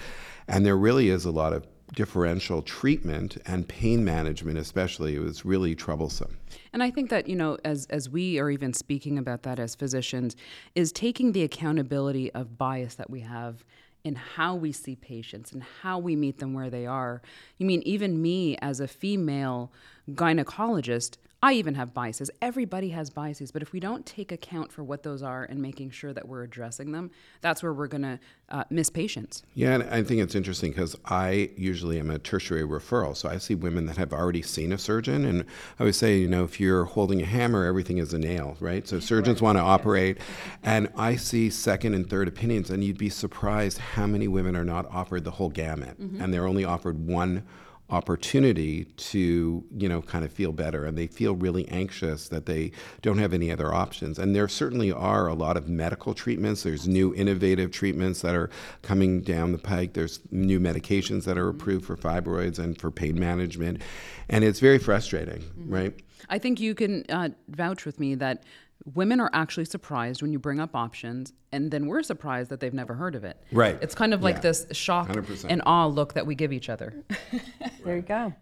And 0.46 0.64
there 0.64 0.76
really 0.76 1.08
is 1.08 1.24
a 1.24 1.32
lot 1.32 1.52
of 1.52 1.66
differential 1.94 2.62
treatment 2.62 3.36
and 3.46 3.66
pain 3.66 4.04
management 4.04 4.56
especially 4.56 5.16
it 5.16 5.18
was 5.18 5.44
really 5.44 5.74
troublesome 5.74 6.38
and 6.72 6.84
i 6.84 6.88
think 6.88 7.10
that 7.10 7.28
you 7.28 7.34
know 7.34 7.58
as 7.64 7.84
as 7.86 8.08
we 8.08 8.38
are 8.38 8.48
even 8.48 8.72
speaking 8.72 9.18
about 9.18 9.42
that 9.42 9.58
as 9.58 9.74
physicians 9.74 10.36
is 10.76 10.92
taking 10.92 11.32
the 11.32 11.42
accountability 11.42 12.32
of 12.32 12.56
bias 12.56 12.94
that 12.94 13.10
we 13.10 13.18
have 13.18 13.64
in 14.04 14.14
how 14.14 14.54
we 14.54 14.72
see 14.72 14.96
patients 14.96 15.52
and 15.52 15.62
how 15.82 15.98
we 15.98 16.16
meet 16.16 16.38
them 16.38 16.54
where 16.54 16.70
they 16.70 16.86
are. 16.86 17.22
You 17.58 17.66
mean 17.66 17.82
even 17.84 18.22
me 18.22 18.56
as 18.58 18.80
a 18.80 18.88
female 18.88 19.72
gynecologist, 20.10 21.16
I 21.42 21.54
even 21.54 21.74
have 21.74 21.94
biases. 21.94 22.30
Everybody 22.42 22.90
has 22.90 23.08
biases, 23.08 23.50
but 23.50 23.62
if 23.62 23.72
we 23.72 23.80
don't 23.80 24.04
take 24.04 24.30
account 24.30 24.70
for 24.70 24.84
what 24.84 25.02
those 25.02 25.22
are 25.22 25.44
and 25.44 25.62
making 25.62 25.90
sure 25.90 26.12
that 26.12 26.28
we're 26.28 26.42
addressing 26.42 26.92
them, 26.92 27.10
that's 27.40 27.62
where 27.62 27.72
we're 27.72 27.86
going 27.86 28.02
to 28.02 28.20
uh, 28.50 28.64
miss 28.68 28.90
patients. 28.90 29.42
Yeah, 29.54 29.74
and 29.74 29.84
I 29.84 30.02
think 30.02 30.20
it's 30.20 30.34
interesting 30.34 30.70
because 30.70 30.96
I 31.06 31.50
usually 31.56 31.98
am 31.98 32.10
a 32.10 32.18
tertiary 32.18 32.62
referral, 32.62 33.16
so 33.16 33.30
I 33.30 33.38
see 33.38 33.54
women 33.54 33.86
that 33.86 33.96
have 33.96 34.12
already 34.12 34.42
seen 34.42 34.70
a 34.70 34.76
surgeon, 34.78 35.24
and 35.24 35.42
I 35.78 35.84
always 35.84 35.96
say, 35.96 36.18
you 36.18 36.28
know, 36.28 36.44
if 36.44 36.60
you're 36.60 36.84
holding 36.84 37.22
a 37.22 37.26
hammer, 37.26 37.64
everything 37.64 37.96
is 37.96 38.12
a 38.12 38.18
nail, 38.18 38.58
right? 38.60 38.86
So 38.86 39.00
surgeons 39.00 39.40
want 39.40 39.56
to 39.56 39.62
operate, 39.62 40.18
and 40.62 40.92
I 40.94 41.16
see 41.16 41.48
second 41.48 41.94
and 41.94 42.08
third 42.08 42.28
opinions, 42.28 42.68
and 42.68 42.84
you'd 42.84 42.98
be 42.98 43.08
surprised 43.08 43.78
how 43.78 44.06
many 44.06 44.28
women 44.28 44.56
are 44.56 44.64
not 44.64 44.84
offered 44.90 45.24
the 45.24 45.30
whole 45.30 45.50
gamut, 45.50 45.98
mm-hmm. 45.98 46.20
and 46.20 46.34
they're 46.34 46.46
only 46.46 46.66
offered 46.66 47.06
one 47.06 47.44
opportunity 47.90 48.84
to 48.84 49.64
you 49.76 49.88
know 49.88 50.02
kind 50.02 50.24
of 50.24 50.32
feel 50.32 50.52
better. 50.52 50.84
And 50.84 50.96
they 50.96 51.06
feel 51.06 51.34
really 51.34 51.68
anxious 51.68 52.28
that 52.28 52.46
they 52.46 52.72
don't 53.02 53.18
have 53.18 53.32
any 53.32 53.50
other 53.50 53.72
options. 53.74 54.18
And 54.18 54.34
there 54.34 54.48
certainly 54.48 54.92
are 54.92 55.26
a 55.26 55.34
lot 55.34 55.56
of 55.56 55.68
medical 55.68 56.14
treatments. 56.14 56.62
There's 56.62 56.88
new 56.88 57.14
innovative 57.14 57.70
treatments 57.70 58.22
that 58.22 58.34
are 58.34 58.50
coming 58.82 59.20
down 59.20 59.52
the 59.52 59.58
pike. 59.58 59.94
There's 59.94 60.20
new 60.30 60.60
medications 60.60 61.24
that 61.24 61.36
are 61.36 61.48
approved 61.48 61.84
for 61.84 61.96
fibroids 61.96 62.58
and 62.58 62.78
for 62.78 62.90
pain 62.90 63.18
management. 63.18 63.82
And 64.28 64.44
it's 64.44 64.60
very 64.60 64.78
frustrating 64.78 65.40
mm-hmm. 65.40 65.74
right? 65.74 65.94
I 66.28 66.38
think 66.38 66.60
you 66.60 66.74
can 66.74 67.04
uh, 67.08 67.30
vouch 67.48 67.84
with 67.84 67.98
me 67.98 68.14
that 68.16 68.44
women 68.84 69.20
are 69.20 69.30
actually 69.32 69.64
surprised 69.64 70.22
when 70.22 70.32
you 70.32 70.38
bring 70.38 70.60
up 70.60 70.74
options 70.74 71.32
and 71.52 71.70
then 71.70 71.86
we're 71.86 72.02
surprised 72.02 72.50
that 72.50 72.60
they've 72.60 72.74
never 72.74 72.94
heard 72.94 73.14
of 73.14 73.24
it. 73.24 73.42
Right. 73.52 73.78
It's 73.80 73.94
kind 73.94 74.14
of 74.14 74.22
like 74.22 74.36
yeah. 74.36 74.40
this 74.40 74.66
shock 74.72 75.08
100%. 75.08 75.46
and 75.48 75.62
awe 75.66 75.86
look 75.86 76.14
that 76.14 76.26
we 76.26 76.34
give 76.34 76.52
each 76.52 76.68
other. 76.68 76.94
There 77.84 77.96
you 77.96 78.02
go. 78.16 78.34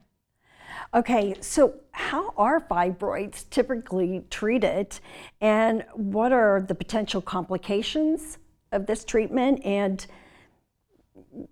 Okay 0.94 1.34
so 1.40 1.74
how 1.92 2.32
are 2.36 2.60
fibroids 2.60 3.48
typically 3.50 4.24
treated 4.30 4.98
and 5.40 5.84
what 5.94 6.32
are 6.32 6.60
the 6.60 6.74
potential 6.74 7.20
complications 7.20 8.38
of 8.72 8.86
this 8.86 9.04
treatment 9.04 9.60
and 9.64 10.06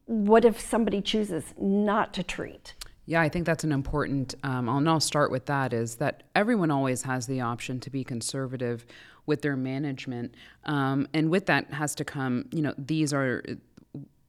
what 0.06 0.44
if 0.44 0.60
somebody 0.60 1.00
chooses 1.00 1.54
not 1.58 2.14
to 2.14 2.22
treat 2.22 2.74
yeah, 3.06 3.20
I 3.20 3.28
think 3.28 3.46
that's 3.46 3.64
an 3.64 3.72
important, 3.72 4.34
um, 4.42 4.68
and 4.68 4.88
I'll 4.88 5.00
start 5.00 5.30
with 5.30 5.46
that, 5.46 5.72
is 5.72 5.96
that 5.96 6.24
everyone 6.34 6.72
always 6.72 7.02
has 7.02 7.26
the 7.26 7.40
option 7.40 7.78
to 7.80 7.90
be 7.90 8.02
conservative 8.02 8.84
with 9.26 9.42
their 9.42 9.56
management. 9.56 10.34
Um, 10.64 11.06
and 11.14 11.30
with 11.30 11.46
that 11.46 11.72
has 11.72 11.94
to 11.96 12.04
come, 12.04 12.48
you 12.52 12.62
know, 12.62 12.74
these 12.76 13.12
are 13.12 13.42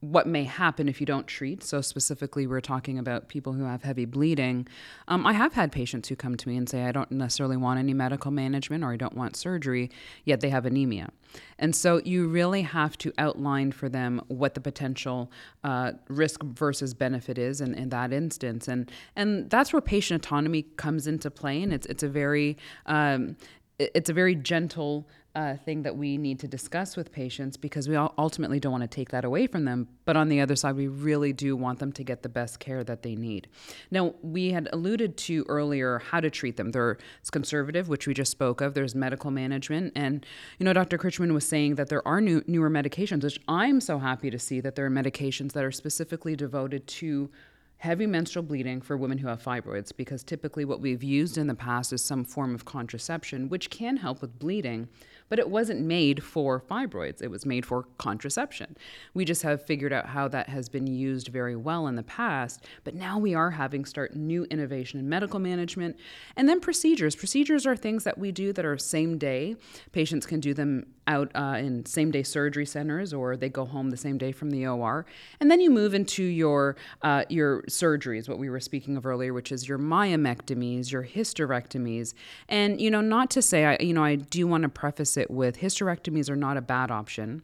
what 0.00 0.26
may 0.28 0.44
happen 0.44 0.88
if 0.88 1.00
you 1.00 1.06
don't 1.06 1.26
treat. 1.26 1.62
So, 1.64 1.80
specifically, 1.80 2.46
we're 2.46 2.60
talking 2.60 2.98
about 2.98 3.28
people 3.28 3.52
who 3.52 3.64
have 3.64 3.82
heavy 3.82 4.04
bleeding. 4.04 4.68
Um, 5.08 5.26
I 5.26 5.32
have 5.32 5.54
had 5.54 5.72
patients 5.72 6.08
who 6.08 6.16
come 6.16 6.36
to 6.36 6.48
me 6.48 6.56
and 6.56 6.68
say, 6.68 6.84
I 6.84 6.92
don't 6.92 7.10
necessarily 7.10 7.56
want 7.56 7.80
any 7.80 7.94
medical 7.94 8.30
management 8.30 8.84
or 8.84 8.92
I 8.92 8.96
don't 8.96 9.16
want 9.16 9.36
surgery, 9.36 9.90
yet 10.24 10.40
they 10.40 10.50
have 10.50 10.66
anemia. 10.66 11.10
And 11.58 11.74
so, 11.74 12.00
you 12.04 12.28
really 12.28 12.62
have 12.62 12.96
to 12.98 13.12
outline 13.18 13.72
for 13.72 13.88
them 13.88 14.22
what 14.28 14.54
the 14.54 14.60
potential 14.60 15.32
uh, 15.64 15.92
risk 16.08 16.42
versus 16.44 16.94
benefit 16.94 17.36
is 17.36 17.60
in, 17.60 17.74
in 17.74 17.88
that 17.88 18.12
instance. 18.12 18.68
And, 18.68 18.90
and 19.16 19.50
that's 19.50 19.72
where 19.72 19.82
patient 19.82 20.24
autonomy 20.24 20.62
comes 20.62 21.06
into 21.06 21.30
play. 21.30 21.60
And 21.62 21.72
it's, 21.72 21.86
it's 21.86 22.04
a 22.04 22.08
very 22.08 22.56
um, 22.86 23.36
it's 23.78 24.10
a 24.10 24.12
very 24.12 24.34
gentle 24.34 25.08
uh, 25.36 25.56
thing 25.56 25.82
that 25.82 25.96
we 25.96 26.16
need 26.16 26.40
to 26.40 26.48
discuss 26.48 26.96
with 26.96 27.12
patients 27.12 27.56
because 27.56 27.88
we 27.88 27.94
ultimately 27.94 28.58
don't 28.58 28.72
want 28.72 28.82
to 28.82 28.88
take 28.88 29.10
that 29.10 29.24
away 29.24 29.46
from 29.46 29.64
them. 29.64 29.86
But 30.04 30.16
on 30.16 30.28
the 30.28 30.40
other 30.40 30.56
side, 30.56 30.74
we 30.74 30.88
really 30.88 31.32
do 31.32 31.54
want 31.54 31.78
them 31.78 31.92
to 31.92 32.02
get 32.02 32.24
the 32.24 32.28
best 32.28 32.58
care 32.58 32.82
that 32.82 33.02
they 33.02 33.14
need. 33.14 33.46
Now, 33.92 34.14
we 34.20 34.50
had 34.50 34.68
alluded 34.72 35.16
to 35.18 35.44
earlier 35.48 36.00
how 36.00 36.18
to 36.18 36.28
treat 36.28 36.56
them. 36.56 36.72
There's 36.72 36.98
conservative, 37.30 37.88
which 37.88 38.08
we 38.08 38.14
just 38.14 38.32
spoke 38.32 38.60
of. 38.60 38.74
There's 38.74 38.96
medical 38.96 39.30
management, 39.30 39.92
and 39.94 40.26
you 40.58 40.64
know, 40.64 40.72
Dr. 40.72 40.98
Krychman 40.98 41.32
was 41.32 41.46
saying 41.46 41.76
that 41.76 41.88
there 41.88 42.06
are 42.06 42.20
new 42.20 42.42
newer 42.48 42.70
medications, 42.70 43.22
which 43.22 43.38
I'm 43.46 43.80
so 43.80 43.98
happy 43.98 44.30
to 44.30 44.40
see 44.40 44.60
that 44.60 44.74
there 44.74 44.86
are 44.86 44.90
medications 44.90 45.52
that 45.52 45.62
are 45.62 45.70
specifically 45.70 46.34
devoted 46.34 46.88
to 46.88 47.30
heavy 47.78 48.06
menstrual 48.06 48.42
bleeding 48.42 48.80
for 48.80 48.96
women 48.96 49.18
who 49.18 49.28
have 49.28 49.42
fibroids 49.42 49.92
because 49.96 50.24
typically 50.24 50.64
what 50.64 50.80
we've 50.80 51.02
used 51.02 51.38
in 51.38 51.46
the 51.46 51.54
past 51.54 51.92
is 51.92 52.02
some 52.02 52.24
form 52.24 52.54
of 52.54 52.64
contraception, 52.64 53.48
which 53.48 53.70
can 53.70 53.96
help 53.96 54.20
with 54.20 54.38
bleeding, 54.38 54.88
but 55.28 55.38
it 55.38 55.48
wasn't 55.48 55.80
made 55.80 56.22
for 56.22 56.60
fibroids. 56.60 57.22
It 57.22 57.30
was 57.30 57.44
made 57.46 57.66
for 57.66 57.84
contraception. 57.98 58.76
We 59.14 59.24
just 59.24 59.42
have 59.42 59.64
figured 59.64 59.92
out 59.92 60.06
how 60.06 60.28
that 60.28 60.48
has 60.48 60.68
been 60.68 60.86
used 60.86 61.28
very 61.28 61.56
well 61.56 61.86
in 61.86 61.96
the 61.96 62.02
past, 62.02 62.64
but 62.84 62.94
now 62.94 63.18
we 63.18 63.34
are 63.34 63.50
having 63.50 63.84
start 63.84 64.16
new 64.16 64.44
innovation 64.44 64.98
in 64.98 65.08
medical 65.08 65.38
management 65.38 65.96
and 66.36 66.48
then 66.48 66.60
procedures. 66.60 67.16
Procedures 67.16 67.66
are 67.66 67.76
things 67.76 68.04
that 68.04 68.18
we 68.18 68.32
do 68.32 68.52
that 68.52 68.64
are 68.64 68.78
same 68.78 69.18
day. 69.18 69.56
Patients 69.92 70.26
can 70.26 70.40
do 70.40 70.54
them 70.54 70.86
out 71.08 71.30
uh, 71.34 71.56
in 71.58 71.84
same 71.86 72.10
day 72.10 72.22
surgery 72.22 72.66
centers 72.66 73.12
or 73.14 73.36
they 73.36 73.48
go 73.48 73.64
home 73.64 73.90
the 73.90 73.96
same 73.96 74.18
day 74.18 74.30
from 74.30 74.50
the 74.50 74.66
OR. 74.66 75.06
And 75.40 75.50
then 75.50 75.60
you 75.60 75.70
move 75.70 75.94
into 75.94 76.22
your 76.22 76.76
uh, 77.02 77.24
your 77.28 77.62
surgeries, 77.62 78.28
what 78.28 78.38
we 78.38 78.50
were 78.50 78.60
speaking 78.60 78.96
of 78.96 79.06
earlier, 79.06 79.32
which 79.32 79.50
is 79.50 79.66
your 79.68 79.78
myomectomies, 79.78 80.92
your 80.92 81.04
hysterectomies. 81.04 82.12
And 82.48 82.80
you 82.80 82.90
know, 82.90 83.00
not 83.00 83.30
to 83.30 83.42
say 83.42 83.64
I 83.64 83.78
you 83.80 83.94
know 83.94 84.04
I 84.04 84.16
do 84.16 84.46
want 84.46 84.62
to 84.62 84.68
preface 84.68 85.16
it 85.18 85.30
with 85.30 85.58
hysterectomies 85.58 86.30
are 86.30 86.36
not 86.36 86.56
a 86.56 86.62
bad 86.62 86.90
option. 86.90 87.42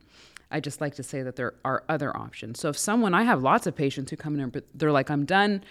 I 0.50 0.60
just 0.60 0.80
like 0.80 0.94
to 0.96 1.02
say 1.02 1.22
that 1.22 1.36
there 1.36 1.54
are 1.64 1.84
other 1.88 2.16
options. 2.16 2.60
So 2.60 2.68
if 2.68 2.78
someone, 2.78 3.14
I 3.14 3.24
have 3.24 3.42
lots 3.42 3.66
of 3.66 3.74
patients 3.74 4.10
who 4.10 4.16
come 4.16 4.38
in 4.38 4.50
but 4.50 4.64
they're 4.74 4.92
like, 4.92 5.10
I'm 5.10 5.24
done. 5.24 5.64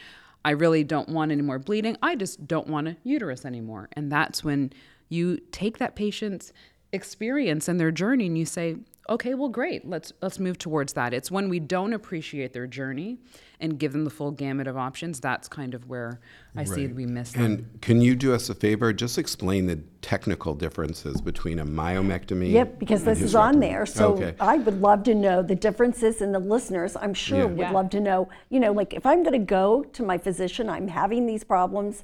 I 0.45 0.51
really 0.51 0.83
don't 0.83 1.09
want 1.09 1.31
any 1.31 1.41
more 1.41 1.57
bleeding. 1.57 1.97
I 2.01 2.15
just 2.15 2.47
don't 2.47 2.67
want 2.67 2.89
a 2.89 2.97
uterus 3.03 3.45
anymore. 3.45 3.87
And 3.93 4.11
that's 4.11 4.43
when 4.43 4.73
you 5.07 5.37
take 5.51 5.77
that 5.77 5.95
patient's 5.95 6.51
experience 6.91 7.67
and 7.67 7.79
their 7.79 7.91
journey 7.91 8.27
and 8.27 8.37
you 8.37 8.45
say, 8.45 8.75
okay, 9.09 9.33
well 9.33 9.49
great, 9.49 9.87
let's 9.87 10.13
let's 10.21 10.39
move 10.39 10.57
towards 10.57 10.93
that. 10.93 11.13
It's 11.13 11.29
when 11.29 11.49
we 11.49 11.59
don't 11.59 11.93
appreciate 11.93 12.53
their 12.53 12.67
journey 12.67 13.17
and 13.59 13.77
give 13.77 13.93
them 13.93 14.03
the 14.03 14.09
full 14.09 14.31
gamut 14.31 14.67
of 14.67 14.77
options, 14.77 15.19
that's 15.19 15.47
kind 15.47 15.73
of 15.73 15.87
where 15.87 16.19
I 16.55 16.59
right. 16.59 16.67
see 16.67 16.87
we 16.87 17.05
miss 17.05 17.31
them. 17.31 17.43
And 17.43 17.81
can 17.81 18.01
you 18.01 18.15
do 18.15 18.33
us 18.33 18.49
a 18.49 18.55
favor? 18.55 18.91
Just 18.93 19.17
explain 19.17 19.67
the 19.67 19.77
technical 20.01 20.53
differences 20.53 21.21
between 21.21 21.59
a 21.59 21.65
myomectomy. 21.65 22.51
Yep, 22.51 22.79
because 22.79 23.03
this 23.03 23.21
is 23.21 23.35
on 23.35 23.59
there. 23.59 23.85
So 23.85 24.13
okay. 24.13 24.35
I 24.39 24.57
would 24.57 24.81
love 24.81 25.03
to 25.03 25.15
know 25.15 25.41
the 25.41 25.55
differences, 25.55 26.21
and 26.21 26.33
the 26.33 26.39
listeners, 26.39 26.95
I'm 26.95 27.13
sure, 27.13 27.39
yeah. 27.39 27.45
would 27.45 27.57
yeah. 27.57 27.71
love 27.71 27.89
to 27.91 27.99
know. 27.99 28.29
You 28.49 28.59
know, 28.59 28.71
like 28.71 28.93
if 28.93 29.05
I'm 29.05 29.23
going 29.23 29.33
to 29.33 29.45
go 29.45 29.83
to 29.83 30.03
my 30.03 30.17
physician, 30.17 30.69
I'm 30.69 30.87
having 30.87 31.25
these 31.25 31.43
problems. 31.43 32.03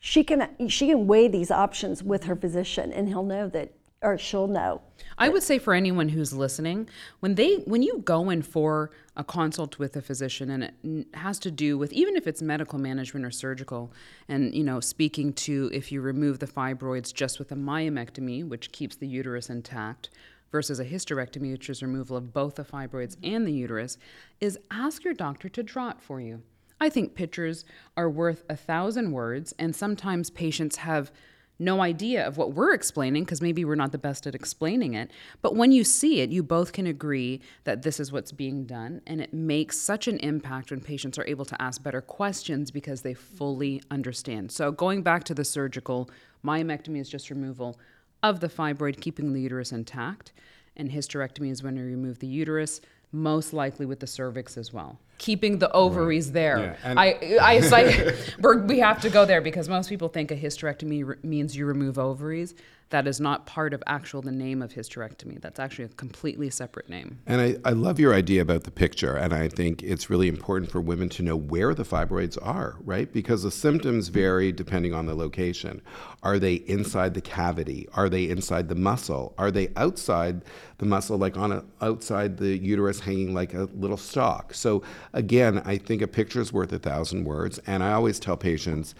She 0.00 0.22
can 0.22 0.48
she 0.68 0.86
can 0.86 1.08
weigh 1.08 1.26
these 1.26 1.50
options 1.50 2.04
with 2.04 2.24
her 2.24 2.36
physician, 2.36 2.92
and 2.92 3.08
he'll 3.08 3.24
know 3.24 3.48
that 3.48 3.72
or 4.00 4.16
she'll 4.16 4.46
know. 4.46 4.80
I 5.16 5.28
would 5.28 5.42
say 5.42 5.58
for 5.58 5.74
anyone 5.74 6.10
who's 6.10 6.32
listening, 6.32 6.88
when 7.20 7.34
they 7.34 7.56
when 7.56 7.82
you 7.82 7.98
go 7.98 8.30
in 8.30 8.42
for 8.42 8.90
a 9.16 9.24
consult 9.24 9.78
with 9.78 9.96
a 9.96 10.02
physician 10.02 10.50
and 10.50 10.64
it 10.64 11.16
has 11.16 11.38
to 11.40 11.50
do 11.50 11.76
with 11.76 11.92
even 11.92 12.16
if 12.16 12.26
it's 12.26 12.40
medical 12.40 12.78
management 12.78 13.26
or 13.26 13.30
surgical 13.30 13.92
and 14.28 14.54
you 14.54 14.62
know 14.62 14.78
speaking 14.78 15.32
to 15.32 15.68
if 15.72 15.90
you 15.90 16.00
remove 16.00 16.38
the 16.38 16.46
fibroids 16.46 17.12
just 17.12 17.38
with 17.38 17.50
a 17.50 17.56
myomectomy 17.56 18.46
which 18.46 18.70
keeps 18.70 18.94
the 18.94 19.08
uterus 19.08 19.50
intact 19.50 20.10
versus 20.52 20.78
a 20.78 20.84
hysterectomy 20.84 21.50
which 21.50 21.68
is 21.68 21.82
removal 21.82 22.16
of 22.16 22.32
both 22.32 22.54
the 22.54 22.64
fibroids 22.64 23.16
and 23.24 23.46
the 23.46 23.52
uterus 23.52 23.98
is 24.40 24.58
ask 24.70 25.02
your 25.02 25.14
doctor 25.14 25.48
to 25.48 25.62
draw 25.62 25.90
it 25.90 26.00
for 26.00 26.20
you. 26.20 26.42
I 26.80 26.88
think 26.88 27.16
pictures 27.16 27.64
are 27.96 28.08
worth 28.08 28.44
a 28.48 28.56
thousand 28.56 29.10
words 29.10 29.52
and 29.58 29.74
sometimes 29.74 30.30
patients 30.30 30.76
have 30.76 31.10
no 31.58 31.80
idea 31.80 32.26
of 32.26 32.36
what 32.36 32.52
we're 32.52 32.72
explaining 32.72 33.24
because 33.24 33.40
maybe 33.40 33.64
we're 33.64 33.74
not 33.74 33.92
the 33.92 33.98
best 33.98 34.26
at 34.26 34.34
explaining 34.34 34.94
it. 34.94 35.10
But 35.42 35.56
when 35.56 35.72
you 35.72 35.82
see 35.84 36.20
it, 36.20 36.30
you 36.30 36.42
both 36.42 36.72
can 36.72 36.86
agree 36.86 37.40
that 37.64 37.82
this 37.82 37.98
is 37.98 38.12
what's 38.12 38.32
being 38.32 38.64
done. 38.64 39.02
And 39.06 39.20
it 39.20 39.34
makes 39.34 39.78
such 39.78 40.06
an 40.06 40.18
impact 40.18 40.70
when 40.70 40.80
patients 40.80 41.18
are 41.18 41.26
able 41.26 41.44
to 41.46 41.60
ask 41.60 41.82
better 41.82 42.00
questions 42.00 42.70
because 42.70 43.02
they 43.02 43.14
fully 43.14 43.82
understand. 43.90 44.52
So, 44.52 44.70
going 44.70 45.02
back 45.02 45.24
to 45.24 45.34
the 45.34 45.44
surgical, 45.44 46.08
myomectomy 46.44 47.00
is 47.00 47.08
just 47.08 47.30
removal 47.30 47.78
of 48.22 48.40
the 48.40 48.48
fibroid, 48.48 49.00
keeping 49.00 49.32
the 49.32 49.40
uterus 49.40 49.72
intact. 49.72 50.32
And 50.76 50.90
hysterectomy 50.90 51.50
is 51.50 51.62
when 51.62 51.76
you 51.76 51.84
remove 51.84 52.20
the 52.20 52.26
uterus, 52.28 52.80
most 53.10 53.52
likely 53.52 53.86
with 53.86 54.00
the 54.00 54.06
cervix 54.06 54.56
as 54.56 54.72
well 54.72 55.00
keeping 55.18 55.58
the 55.58 55.70
ovaries 55.72 56.26
right. 56.28 56.34
there. 56.34 56.78
Yeah. 56.82 56.94
I, 56.96 57.38
I, 57.40 57.58
like, 57.68 58.16
we 58.68 58.78
have 58.78 59.00
to 59.02 59.10
go 59.10 59.24
there 59.24 59.40
because 59.40 59.68
most 59.68 59.88
people 59.88 60.08
think 60.08 60.30
a 60.30 60.36
hysterectomy 60.36 61.06
re- 61.06 61.16
means 61.22 61.56
you 61.56 61.66
remove 61.66 61.98
ovaries. 61.98 62.54
That 62.90 63.06
is 63.06 63.20
not 63.20 63.44
part 63.44 63.74
of 63.74 63.82
actual 63.86 64.22
the 64.22 64.32
name 64.32 64.62
of 64.62 64.72
hysterectomy. 64.72 65.42
That's 65.42 65.60
actually 65.60 65.84
a 65.84 65.88
completely 65.88 66.48
separate 66.48 66.88
name. 66.88 67.18
And 67.26 67.40
I, 67.40 67.56
I 67.62 67.72
love 67.72 68.00
your 68.00 68.14
idea 68.14 68.40
about 68.40 68.64
the 68.64 68.70
picture. 68.70 69.14
And 69.14 69.34
I 69.34 69.48
think 69.48 69.82
it's 69.82 70.08
really 70.08 70.26
important 70.26 70.70
for 70.70 70.80
women 70.80 71.10
to 71.10 71.22
know 71.22 71.36
where 71.36 71.74
the 71.74 71.82
fibroids 71.82 72.38
are, 72.40 72.76
right? 72.82 73.12
Because 73.12 73.42
the 73.42 73.50
symptoms 73.50 74.08
vary 74.08 74.52
depending 74.52 74.94
on 74.94 75.04
the 75.04 75.14
location. 75.14 75.82
Are 76.22 76.38
they 76.38 76.54
inside 76.54 77.12
the 77.12 77.20
cavity? 77.20 77.86
Are 77.92 78.08
they 78.08 78.30
inside 78.30 78.70
the 78.70 78.74
muscle? 78.74 79.34
Are 79.36 79.50
they 79.50 79.68
outside 79.76 80.42
the 80.78 80.86
muscle, 80.86 81.18
like 81.18 81.36
on 81.36 81.52
a, 81.52 81.64
outside 81.82 82.38
the 82.38 82.56
uterus, 82.56 83.00
hanging 83.00 83.34
like 83.34 83.52
a 83.52 83.68
little 83.74 83.98
stalk? 83.98 84.54
So 84.54 84.82
again, 85.12 85.62
I 85.64 85.78
think 85.78 86.02
a 86.02 86.06
picture 86.06 86.40
is 86.40 86.52
worth 86.52 86.72
a 86.72 86.78
thousand 86.78 87.24
words. 87.24 87.58
And 87.66 87.82
I 87.82 87.92
always 87.92 88.18
tell 88.18 88.36
patients, 88.36 88.94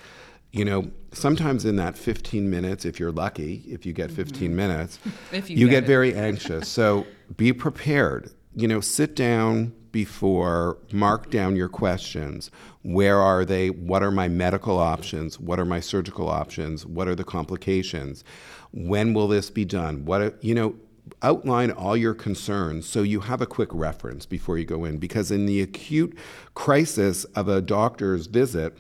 you 0.53 0.65
know, 0.65 0.91
sometimes 1.13 1.65
in 1.65 1.77
that 1.77 1.97
15 1.97 2.49
minutes, 2.49 2.85
if 2.85 2.99
you're 2.99 3.13
lucky, 3.13 3.65
if 3.69 3.85
you 3.85 3.93
get 3.93 4.11
15 4.11 4.49
mm-hmm. 4.49 4.57
minutes, 4.57 4.99
If 5.33 5.51
you 5.51 5.57
you 5.57 5.67
get 5.69 5.81
get 5.81 5.87
very 5.87 6.15
anxious. 6.29 6.69
So 6.69 7.07
be 7.37 7.53
prepared. 7.53 8.31
You 8.55 8.67
know, 8.67 8.81
sit 8.81 9.15
down 9.15 9.75
before, 9.93 10.79
mark 10.93 11.31
down 11.31 11.57
your 11.57 11.69
questions. 11.69 12.51
Where 12.83 13.19
are 13.21 13.45
they? 13.45 13.71
What 13.71 14.03
are 14.03 14.11
my 14.11 14.29
medical 14.29 14.79
options? 14.79 15.39
What 15.39 15.59
are 15.59 15.65
my 15.65 15.81
surgical 15.81 16.29
options? 16.29 16.85
What 16.85 17.09
are 17.09 17.15
the 17.15 17.25
complications? 17.25 18.25
When 18.73 19.15
will 19.15 19.29
this 19.29 19.51
be 19.51 19.65
done? 19.65 20.05
What, 20.05 20.21
are- 20.21 20.39
you 20.41 20.55
know, 20.55 20.75
outline 21.23 21.71
all 21.71 21.97
your 21.97 22.15
concerns 22.15 22.89
so 22.89 23.03
you 23.03 23.21
have 23.21 23.41
a 23.41 23.47
quick 23.47 23.69
reference 23.73 24.27
before 24.27 24.59
you 24.59 24.65
go 24.65 24.85
in. 24.85 24.99
Because 24.99 25.31
in 25.31 25.47
the 25.47 25.61
acute 25.61 26.17
crisis 26.55 27.25
of 27.25 27.49
a 27.49 27.61
doctor's 27.61 28.27
visit, 28.27 28.77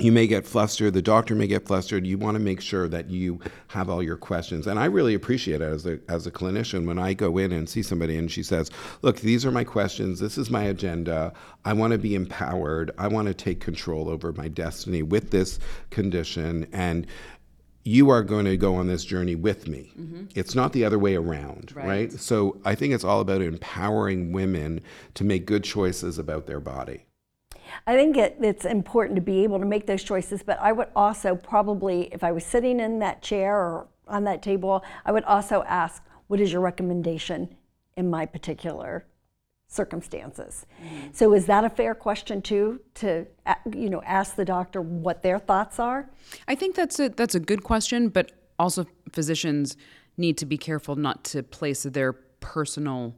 you 0.00 0.10
may 0.10 0.26
get 0.26 0.44
flustered, 0.44 0.92
the 0.92 1.02
doctor 1.02 1.36
may 1.36 1.46
get 1.46 1.68
flustered. 1.68 2.04
You 2.04 2.18
want 2.18 2.34
to 2.34 2.40
make 2.40 2.60
sure 2.60 2.88
that 2.88 3.10
you 3.10 3.38
have 3.68 3.88
all 3.88 4.02
your 4.02 4.16
questions. 4.16 4.66
And 4.66 4.76
I 4.76 4.86
really 4.86 5.14
appreciate 5.14 5.60
it 5.60 5.72
as 5.72 5.86
a, 5.86 6.00
as 6.08 6.26
a 6.26 6.32
clinician 6.32 6.84
when 6.84 6.98
I 6.98 7.14
go 7.14 7.38
in 7.38 7.52
and 7.52 7.68
see 7.68 7.80
somebody 7.80 8.18
and 8.18 8.28
she 8.28 8.42
says, 8.42 8.72
Look, 9.02 9.20
these 9.20 9.46
are 9.46 9.52
my 9.52 9.62
questions. 9.62 10.18
This 10.18 10.36
is 10.36 10.50
my 10.50 10.64
agenda. 10.64 11.32
I 11.64 11.74
want 11.74 11.92
to 11.92 11.98
be 11.98 12.16
empowered. 12.16 12.90
I 12.98 13.06
want 13.06 13.28
to 13.28 13.34
take 13.34 13.60
control 13.60 14.08
over 14.08 14.32
my 14.32 14.48
destiny 14.48 15.04
with 15.04 15.30
this 15.30 15.60
condition. 15.90 16.66
And 16.72 17.06
you 17.84 18.08
are 18.08 18.22
going 18.22 18.46
to 18.46 18.56
go 18.56 18.74
on 18.76 18.86
this 18.86 19.04
journey 19.04 19.34
with 19.34 19.68
me. 19.68 19.92
Mm-hmm. 19.98 20.24
It's 20.34 20.54
not 20.54 20.72
the 20.72 20.84
other 20.84 20.98
way 20.98 21.14
around, 21.16 21.72
Right. 21.74 21.86
right? 21.86 22.12
So 22.12 22.58
I 22.64 22.74
think 22.74 22.94
it's 22.94 23.04
all 23.04 23.20
about 23.20 23.42
empowering 23.42 24.32
women 24.32 24.80
to 25.14 25.24
make 25.24 25.44
good 25.46 25.64
choices 25.64 26.18
about 26.18 26.46
their 26.46 26.60
body. 26.60 27.04
I 27.86 27.94
think 27.94 28.16
it, 28.16 28.38
it's 28.40 28.64
important 28.64 29.16
to 29.16 29.22
be 29.22 29.42
able 29.44 29.58
to 29.58 29.66
make 29.66 29.86
those 29.86 30.02
choices, 30.02 30.42
but 30.42 30.58
I 30.60 30.72
would 30.72 30.88
also 30.96 31.34
probably, 31.34 32.08
if 32.12 32.24
I 32.24 32.32
was 32.32 32.44
sitting 32.44 32.80
in 32.80 32.98
that 33.00 33.20
chair 33.22 33.54
or 33.56 33.88
on 34.08 34.24
that 34.24 34.42
table, 34.42 34.84
I 35.04 35.12
would 35.12 35.24
also 35.24 35.62
ask, 35.64 36.02
what 36.28 36.40
is 36.40 36.52
your 36.52 36.60
recommendation 36.62 37.54
in 37.96 38.08
my 38.08 38.26
particular 38.26 39.04
circumstances? 39.74 40.66
Mm-hmm. 40.82 41.08
So 41.12 41.34
is 41.34 41.46
that 41.46 41.64
a 41.64 41.70
fair 41.70 41.94
question 41.94 42.40
too, 42.40 42.80
to, 42.94 43.26
you 43.72 43.90
know, 43.90 44.02
ask 44.04 44.36
the 44.36 44.44
doctor 44.44 44.80
what 44.80 45.22
their 45.22 45.38
thoughts 45.38 45.78
are? 45.78 46.08
I 46.48 46.54
think 46.54 46.76
that's 46.76 46.98
a 47.00 47.08
that's 47.08 47.34
a 47.34 47.40
good 47.40 47.62
question, 47.62 48.08
but 48.08 48.32
also 48.58 48.86
physicians 49.12 49.76
need 50.16 50.38
to 50.38 50.46
be 50.46 50.56
careful 50.56 50.96
not 50.96 51.24
to 51.24 51.42
place 51.42 51.82
their 51.82 52.12
personal 52.40 53.14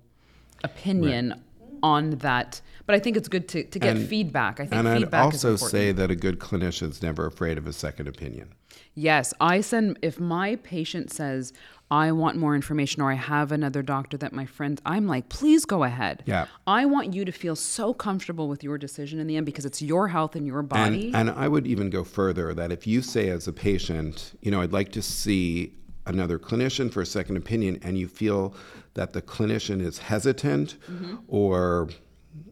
opinion 0.65 1.43
on 1.83 2.11
that. 2.19 2.61
But 2.87 2.95
I 2.95 2.99
think 2.99 3.17
it's 3.17 3.29
good 3.29 3.49
to, 3.49 3.65
to 3.65 3.79
get 3.79 3.97
And- 3.97 4.09
feedback. 4.09 4.61
I 4.61 4.67
think 4.67 4.75
And 4.75 4.89
I'd 4.89 4.99
feedback 4.99 5.35
is 5.35 5.45
also 5.45 5.67
say 5.67 5.93
that 5.93 6.11
a 6.11 6.17
good 6.17 6.39
clinician 6.39 6.91
is 6.91 7.03
never 7.03 7.27
afraid 7.27 7.59
of 7.59 7.67
a 7.67 7.73
second 7.73 8.09
opinion. 8.09 8.55
Yes, 8.95 9.35
I 9.41 9.61
send 9.61 9.99
if 10.03 10.19
my 10.19 10.57
patient 10.57 11.13
says 11.13 11.53
I 11.91 12.13
want 12.13 12.37
more 12.37 12.55
information 12.57 13.01
or 13.03 13.13
I 13.13 13.15
have 13.15 13.53
another 13.53 13.83
doctor 13.83 14.17
that 14.17 14.33
my 14.33 14.47
friends 14.47 14.81
I'm 14.87 15.07
like, 15.07 15.29
please 15.29 15.65
go 15.65 15.85
ahead. 15.85 16.23
Yeah. 16.27 16.47
I 16.67 16.87
want 16.87 17.15
you 17.15 17.25
to 17.25 17.33
feel 17.33 17.55
so 17.57 17.95
comfortable 17.95 18.49
with 18.49 18.65
your 18.65 18.79
decision 18.79 19.21
in 19.21 19.27
the 19.27 19.37
end 19.37 19.47
because 19.47 19.65
it's 19.65 19.83
your 19.83 20.09
health 20.09 20.35
and 20.35 20.47
your 20.47 20.63
body. 20.63 21.09
And, 21.09 21.29
and 21.29 21.31
I 21.31 21.47
would 21.47 21.67
even 21.67 21.91
go 21.91 22.05
further 22.05 22.55
that 22.55 22.73
if 22.73 22.87
you 22.87 23.03
say 23.03 23.29
as 23.29 23.47
a 23.47 23.53
patient, 23.53 24.33
you 24.41 24.51
know, 24.51 24.63
I'd 24.63 24.73
like 24.73 24.93
to 24.93 25.03
see 25.03 25.75
another 26.07 26.39
clinician 26.39 26.91
for 26.93 27.03
a 27.03 27.07
second 27.07 27.37
opinion, 27.37 27.79
and 27.83 27.99
you 27.99 28.09
feel 28.09 28.55
that 28.95 29.13
the 29.13 29.23
clinician 29.23 29.81
is 29.81 29.99
hesitant 29.99 30.77
Mm-hmm. 30.91 31.17
or, 31.29 31.89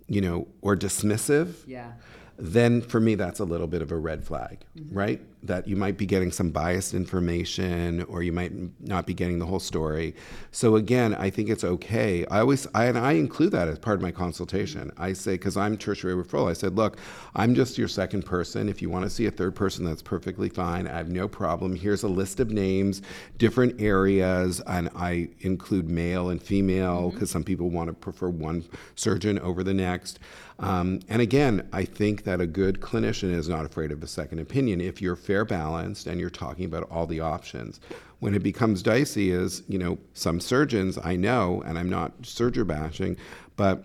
you 0.08 0.20
know, 0.20 0.46
or 0.60 0.76
dismissive, 0.76 1.54
yeah. 1.66 1.92
then 2.38 2.80
for 2.82 3.00
me 3.00 3.14
that's 3.14 3.40
a 3.40 3.44
little 3.44 3.66
bit 3.66 3.80
of 3.82 3.90
a 3.92 3.96
red 3.96 4.24
flag, 4.24 4.58
Mm-hmm. 4.76 4.94
right? 4.98 5.20
That 5.44 5.68
you 5.68 5.76
might 5.76 5.98
be 5.98 6.06
getting 6.06 6.32
some 6.32 6.50
biased 6.50 6.94
information 6.94 8.02
or 8.04 8.22
you 8.22 8.32
might 8.32 8.52
not 8.80 9.06
be 9.06 9.14
getting 9.14 9.38
the 9.38 9.46
whole 9.46 9.60
story. 9.60 10.14
So 10.50 10.76
again, 10.76 11.14
I 11.14 11.30
think 11.30 11.50
it's 11.50 11.64
okay. 11.64 12.24
I 12.26 12.40
always 12.40 12.66
I 12.74 12.86
and 12.86 12.98
I 12.98 13.12
include 13.12 13.52
that 13.52 13.68
as 13.68 13.78
part 13.78 13.96
of 13.96 14.02
my 14.02 14.10
consultation. 14.10 14.90
I 14.96 15.12
say 15.12 15.32
because 15.32 15.56
I'm 15.56 15.76
tertiary 15.76 16.14
referral, 16.14 16.50
I 16.50 16.54
said, 16.54 16.76
look, 16.76 16.96
I'm 17.34 17.54
just 17.54 17.76
your 17.76 17.88
second 17.88 18.22
person. 18.24 18.68
If 18.68 18.80
you 18.80 18.88
want 18.88 19.04
to 19.04 19.10
see 19.10 19.26
a 19.26 19.30
third 19.30 19.54
person, 19.54 19.84
that's 19.84 20.02
perfectly 20.02 20.48
fine. 20.48 20.86
I 20.86 20.96
have 20.96 21.08
no 21.10 21.28
problem. 21.28 21.76
Here's 21.76 22.02
a 22.02 22.08
list 22.08 22.40
of 22.40 22.50
names, 22.50 23.02
different 23.36 23.80
areas, 23.80 24.60
and 24.66 24.88
I 24.96 25.28
include 25.40 25.88
male 25.88 26.30
and 26.30 26.42
female 26.42 27.10
because 27.10 27.30
some 27.30 27.44
people 27.44 27.70
want 27.70 27.88
to 27.88 27.94
prefer 27.94 28.28
one 28.28 28.64
surgeon 28.94 29.38
over 29.40 29.62
the 29.62 29.74
next. 29.74 30.18
Um, 30.60 31.00
and 31.08 31.20
again, 31.20 31.68
I 31.72 31.84
think 31.84 32.22
that 32.24 32.40
a 32.40 32.46
good 32.46 32.80
clinician 32.80 33.34
is 33.34 33.48
not 33.48 33.66
afraid 33.66 33.90
of 33.90 34.04
a 34.04 34.06
second 34.06 34.38
opinion 34.38 34.80
if 34.80 35.02
you're 35.02 35.16
fair 35.16 35.33
balanced 35.42 36.06
and 36.06 36.20
you're 36.20 36.30
talking 36.30 36.66
about 36.66 36.88
all 36.90 37.06
the 37.06 37.20
options. 37.20 37.80
When 38.20 38.34
it 38.34 38.42
becomes 38.42 38.82
dicey, 38.82 39.30
is 39.30 39.62
you 39.68 39.78
know 39.78 39.98
some 40.12 40.38
surgeons 40.40 40.98
I 41.02 41.16
know, 41.16 41.62
and 41.66 41.78
I'm 41.78 41.90
not 41.90 42.12
surgery 42.22 42.64
bashing, 42.64 43.16
but 43.56 43.84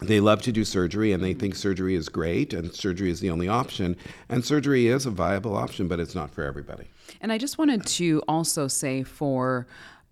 they 0.00 0.20
love 0.20 0.42
to 0.42 0.52
do 0.52 0.64
surgery 0.64 1.12
and 1.12 1.24
they 1.24 1.32
think 1.32 1.54
surgery 1.54 1.94
is 1.94 2.08
great 2.08 2.52
and 2.52 2.74
surgery 2.74 3.10
is 3.10 3.20
the 3.20 3.30
only 3.30 3.48
option. 3.48 3.96
And 4.28 4.44
surgery 4.44 4.88
is 4.88 5.06
a 5.06 5.10
viable 5.10 5.56
option, 5.56 5.88
but 5.88 6.00
it's 6.00 6.14
not 6.14 6.30
for 6.30 6.44
everybody. 6.44 6.88
And 7.20 7.32
I 7.32 7.38
just 7.38 7.56
wanted 7.56 7.86
to 7.86 8.22
also 8.28 8.68
say 8.68 9.02
for 9.02 9.66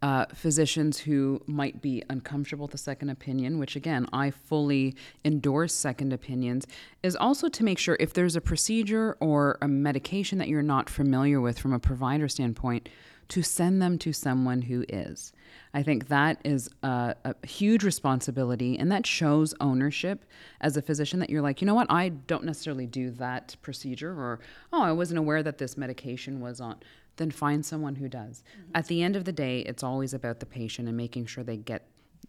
uh, 0.05 0.27
physicians 0.35 0.99
who 0.99 1.41
might 1.47 1.81
be 1.81 2.03
uncomfortable 2.11 2.67
with 2.67 2.75
a 2.75 2.79
second 2.79 3.09
opinion, 3.09 3.59
which 3.59 3.75
again, 3.75 4.07
I 4.13 4.31
fully 4.31 4.97
endorse 5.25 5.73
second 5.73 6.13
opinions, 6.13 6.67
is 7.03 7.17
also 7.17 7.49
to 7.49 7.65
make 7.65 7.79
sure 7.79 7.97
if 7.99 8.13
there's 8.13 8.37
a 8.37 8.43
procedure 8.43 9.17
or 9.19 9.57
a 9.63 9.67
medication 9.67 10.37
that 10.41 10.49
you're 10.49 10.61
not 10.61 10.91
familiar 10.91 11.41
with 11.41 11.59
from 11.59 11.73
a 11.73 11.79
provider 11.79 12.29
standpoint, 12.29 12.91
to 13.29 13.43
send 13.43 13.81
them 13.81 13.97
to 13.97 14.13
someone 14.13 14.61
who 14.61 14.85
is. 14.91 15.33
I 15.73 15.83
think 15.83 16.09
that 16.09 16.39
is 16.45 16.69
a, 16.83 17.15
a 17.25 17.47
huge 17.47 17.83
responsibility, 17.83 18.79
and 18.79 18.93
that 18.93 19.07
shows 19.07 19.55
ownership 19.59 20.27
as 20.61 20.77
a 20.77 20.83
physician 20.83 21.19
that 21.21 21.31
you're 21.31 21.41
like, 21.41 21.63
you 21.63 21.67
know 21.67 21.75
what, 21.75 21.91
I 21.91 22.11
don't 22.11 22.45
necessarily 22.45 22.87
do 22.87 23.11
that 23.13 23.57
procedure, 23.63 24.13
or 24.13 24.41
oh, 24.71 24.83
I 24.83 24.93
wasn't 24.93 25.19
aware 25.19 25.43
that 25.43 25.57
this 25.57 25.79
medication 25.79 26.41
was 26.41 26.61
on. 26.61 26.77
Then 27.17 27.31
find 27.31 27.65
someone 27.65 27.97
who 27.97 28.09
does. 28.09 28.43
At 28.75 28.87
the 28.87 29.03
end 29.03 29.17
of 29.17 29.25
the 29.25 29.33
day, 29.33 29.61
it's 29.61 29.83
always 29.83 30.15
about 30.15 30.41
the 30.41 30.47
patient 30.47 30.89
and 30.89 30.97
making 30.97 31.27
sure 31.27 31.45
they 31.45 31.57
get 31.57 31.87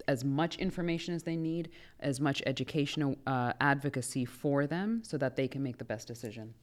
as 0.07 0.23
much 0.23 0.57
information 0.57 1.15
as 1.15 1.23
they 1.23 1.35
need, 1.35 1.69
as 1.99 2.19
much 2.19 2.43
educational 2.45 3.17
uh, 3.25 3.53
advocacy 3.61 4.25
for 4.25 4.67
them, 4.67 5.01
so 5.03 5.17
that 5.17 5.35
they 5.35 5.47
can 5.47 5.63
make 5.63 5.77
the 5.77 5.85
best 5.85 6.07
decision. 6.07 6.53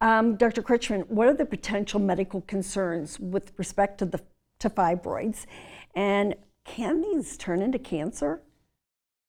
Um, 0.00 0.36
Dr. 0.36 0.62
Krychman, 0.62 1.08
what 1.08 1.28
are 1.28 1.34
the 1.34 1.46
potential 1.46 2.00
medical 2.00 2.42
concerns 2.42 3.18
with 3.18 3.52
respect 3.56 3.98
to 3.98 4.06
the 4.06 4.20
to 4.60 4.70
fibroids, 4.70 5.46
and 5.94 6.34
can 6.64 7.00
these 7.00 7.36
turn 7.36 7.60
into 7.60 7.78
cancer? 7.78 8.40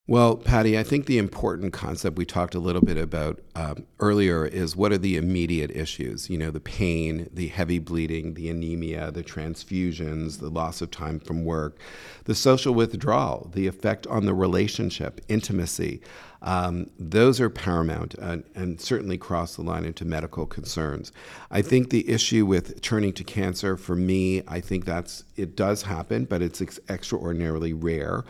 Well, 0.07 0.35
Patty, 0.35 0.77
I 0.77 0.83
think 0.83 1.07
the 1.07 1.17
important 1.17 1.73
concept 1.73 2.15
we 2.15 2.25
talked 2.25 2.53
a 2.53 2.59
little 2.59 2.83
bit 2.83 2.95
about 2.95 3.39
um, 3.55 3.87
earlier 3.99 4.45
is 4.45 4.75
what 4.75 4.91
are 4.91 4.99
the 4.99 5.17
immediate 5.17 5.71
issues? 5.71 6.29
You 6.29 6.37
know, 6.37 6.51
the 6.51 6.59
pain, 6.59 7.27
the 7.33 7.47
heavy 7.47 7.79
bleeding, 7.79 8.35
the 8.35 8.47
anemia, 8.49 9.09
the 9.09 9.23
transfusions, 9.23 10.39
the 10.39 10.49
loss 10.49 10.83
of 10.83 10.91
time 10.91 11.19
from 11.19 11.43
work, 11.43 11.79
the 12.25 12.35
social 12.35 12.75
withdrawal, 12.75 13.49
the 13.55 13.65
effect 13.65 14.05
on 14.05 14.27
the 14.27 14.35
relationship, 14.35 15.21
intimacy. 15.27 16.01
Um, 16.43 16.91
those 16.99 17.41
are 17.41 17.49
paramount 17.49 18.13
and, 18.15 18.43
and 18.53 18.79
certainly 18.79 19.17
cross 19.17 19.55
the 19.55 19.63
line 19.63 19.85
into 19.85 20.05
medical 20.05 20.45
concerns. 20.45 21.11
I 21.49 21.63
think 21.63 21.89
the 21.89 22.07
issue 22.07 22.45
with 22.45 22.79
turning 22.81 23.13
to 23.13 23.23
cancer, 23.23 23.75
for 23.75 23.95
me, 23.95 24.43
I 24.47 24.59
think 24.59 24.85
that's 24.85 25.23
it 25.35 25.55
does 25.55 25.81
happen, 25.81 26.25
but 26.25 26.43
it's 26.43 26.61
ex- 26.61 26.79
extraordinarily 26.87 27.73
rare. 27.73 28.23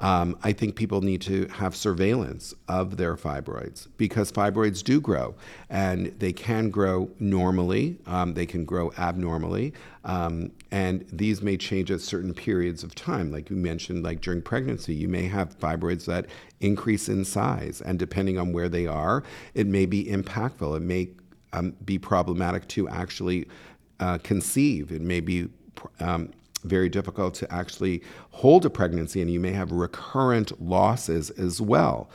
Um, 0.00 0.38
I 0.42 0.52
think 0.52 0.76
people 0.76 1.02
need 1.02 1.20
to 1.22 1.46
have 1.48 1.76
surveillance 1.76 2.54
of 2.68 2.96
their 2.96 3.16
fibroids 3.16 3.86
because 3.98 4.32
fibroids 4.32 4.82
do 4.82 5.00
grow 5.00 5.34
and 5.68 6.06
they 6.18 6.32
can 6.32 6.70
grow 6.70 7.10
normally, 7.18 7.98
um, 8.06 8.32
they 8.32 8.46
can 8.46 8.64
grow 8.64 8.92
abnormally, 8.96 9.74
um, 10.04 10.52
and 10.70 11.04
these 11.12 11.42
may 11.42 11.58
change 11.58 11.90
at 11.90 12.00
certain 12.00 12.32
periods 12.32 12.82
of 12.82 12.94
time. 12.94 13.30
Like 13.30 13.50
you 13.50 13.56
mentioned, 13.56 14.02
like 14.02 14.22
during 14.22 14.40
pregnancy, 14.40 14.94
you 14.94 15.08
may 15.08 15.28
have 15.28 15.58
fibroids 15.58 16.06
that 16.06 16.26
increase 16.60 17.08
in 17.08 17.24
size, 17.24 17.82
and 17.82 17.98
depending 17.98 18.38
on 18.38 18.52
where 18.52 18.70
they 18.70 18.86
are, 18.86 19.22
it 19.52 19.66
may 19.66 19.84
be 19.84 20.06
impactful. 20.06 20.76
It 20.76 20.82
may 20.82 21.10
um, 21.52 21.76
be 21.84 21.98
problematic 21.98 22.66
to 22.68 22.88
actually 22.88 23.48
uh, 23.98 24.18
conceive. 24.18 24.92
It 24.92 25.02
may 25.02 25.20
be 25.20 25.48
um, 25.98 26.30
very 26.64 26.88
difficult 26.88 27.34
to 27.34 27.52
actually 27.52 28.02
hold 28.30 28.64
a 28.66 28.70
pregnancy, 28.70 29.20
and 29.20 29.30
you 29.30 29.40
may 29.40 29.52
have 29.52 29.72
recurrent 29.72 30.60
losses 30.62 31.30
as 31.30 31.60
well. 31.60 32.10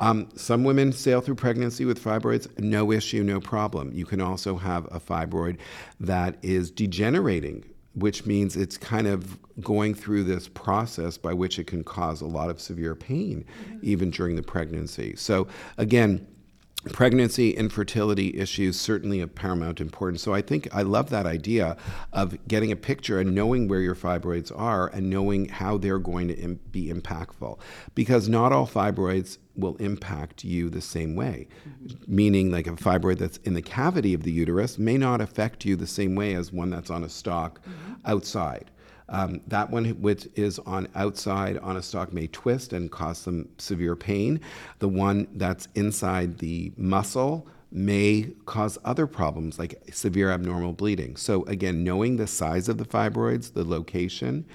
Um, 0.00 0.30
some 0.34 0.64
women 0.64 0.92
sail 0.92 1.20
through 1.20 1.34
pregnancy 1.34 1.84
with 1.84 2.02
fibroids, 2.02 2.48
no 2.58 2.90
issue, 2.90 3.22
no 3.22 3.38
problem. 3.38 3.92
You 3.92 4.06
can 4.06 4.20
also 4.20 4.56
have 4.56 4.86
a 4.86 4.98
fibroid 4.98 5.58
that 6.00 6.38
is 6.42 6.70
degenerating, 6.70 7.64
which 7.94 8.24
means 8.24 8.56
it's 8.56 8.78
kind 8.78 9.06
of 9.06 9.38
going 9.60 9.94
through 9.94 10.24
this 10.24 10.48
process 10.48 11.18
by 11.18 11.34
which 11.34 11.58
it 11.58 11.66
can 11.66 11.84
cause 11.84 12.22
a 12.22 12.26
lot 12.26 12.48
of 12.48 12.60
severe 12.60 12.94
pain, 12.94 13.44
even 13.82 14.10
during 14.10 14.36
the 14.36 14.42
pregnancy. 14.42 15.14
So, 15.16 15.46
again, 15.76 16.26
pregnancy, 16.92 17.50
infertility 17.50 18.36
issues 18.38 18.78
certainly 18.80 19.20
of 19.20 19.34
paramount 19.34 19.80
importance. 19.80 20.22
So 20.22 20.32
I 20.32 20.40
think 20.40 20.68
I 20.74 20.82
love 20.82 21.10
that 21.10 21.26
idea 21.26 21.76
of 22.12 22.36
getting 22.48 22.72
a 22.72 22.76
picture 22.76 23.20
and 23.20 23.34
knowing 23.34 23.68
where 23.68 23.80
your 23.80 23.94
fibroids 23.94 24.50
are 24.56 24.88
and 24.88 25.10
knowing 25.10 25.48
how 25.48 25.76
they're 25.76 25.98
going 25.98 26.28
to 26.28 26.38
Im- 26.38 26.60
be 26.70 26.88
impactful. 26.88 27.58
Because 27.94 28.28
not 28.28 28.52
all 28.52 28.66
fibroids 28.66 29.38
will 29.56 29.76
impact 29.76 30.42
you 30.42 30.70
the 30.70 30.80
same 30.80 31.16
way. 31.16 31.48
Mm-hmm. 31.68 32.14
Meaning, 32.14 32.50
like 32.50 32.66
a 32.66 32.72
fibroid 32.72 33.18
that's 33.18 33.36
in 33.38 33.54
the 33.54 33.62
cavity 33.62 34.14
of 34.14 34.22
the 34.22 34.32
uterus 34.32 34.78
may 34.78 34.96
not 34.96 35.20
affect 35.20 35.64
you 35.64 35.76
the 35.76 35.86
same 35.86 36.14
way 36.14 36.34
as 36.34 36.52
one 36.52 36.70
that's 36.70 36.90
on 36.90 37.04
a 37.04 37.08
stalk 37.08 37.60
mm-hmm. 37.60 37.94
outside. 38.06 38.70
Um, 39.10 39.40
that 39.48 39.70
one, 39.70 39.84
which 40.00 40.28
is 40.36 40.58
on 40.60 40.88
outside 40.94 41.58
on 41.58 41.76
a 41.76 41.82
stalk, 41.82 42.12
may 42.12 42.28
twist 42.28 42.72
and 42.72 42.90
cause 42.90 43.18
some 43.18 43.48
severe 43.58 43.96
pain. 43.96 44.40
The 44.78 44.88
one 44.88 45.26
that's 45.34 45.68
inside 45.74 46.38
the 46.38 46.72
muscle 46.76 47.46
may 47.72 48.32
cause 48.46 48.78
other 48.84 49.06
problems 49.06 49.58
like 49.58 49.82
severe 49.92 50.30
abnormal 50.30 50.72
bleeding. 50.72 51.16
So, 51.16 51.44
again, 51.44 51.84
knowing 51.84 52.16
the 52.16 52.26
size 52.26 52.68
of 52.68 52.78
the 52.78 52.84
fibroids, 52.84 53.52
the 53.52 53.64
location, 53.64 54.46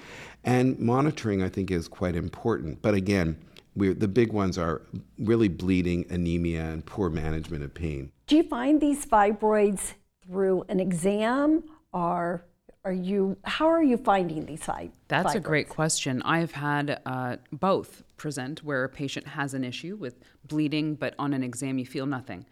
and 0.44 0.78
monitoring, 0.78 1.42
I 1.42 1.48
think, 1.48 1.70
is 1.70 1.88
quite 1.88 2.16
important. 2.16 2.82
But 2.82 2.94
again, 2.94 3.38
the 3.74 4.08
big 4.08 4.32
ones 4.32 4.56
are 4.56 4.82
really 5.18 5.48
bleeding, 5.48 6.06
anemia, 6.10 6.62
and 6.62 6.84
poor 6.84 7.10
management 7.10 7.62
of 7.62 7.74
pain. 7.74 8.10
Do 8.26 8.36
you 8.36 8.42
find 8.42 8.80
these 8.80 9.04
fibroids 9.04 9.94
through 10.26 10.64
an 10.68 10.80
exam 10.80 11.64
or 11.92 12.44
are 12.86 12.92
you 12.92 13.36
how 13.42 13.66
are 13.66 13.82
you 13.82 13.96
finding 13.96 14.46
these 14.46 14.62
fibroids? 14.62 14.92
That's 15.08 15.34
a 15.34 15.40
great 15.40 15.68
question. 15.68 16.22
I've 16.22 16.52
had 16.52 17.00
uh, 17.04 17.36
both 17.52 18.04
present 18.16 18.62
where 18.62 18.84
a 18.84 18.88
patient 18.88 19.26
has 19.26 19.54
an 19.54 19.64
issue 19.64 19.96
with 19.96 20.14
bleeding, 20.44 20.94
but 20.94 21.14
on 21.18 21.34
an 21.34 21.42
exam 21.42 21.78
you 21.78 21.84
feel 21.84 22.06
nothing, 22.06 22.46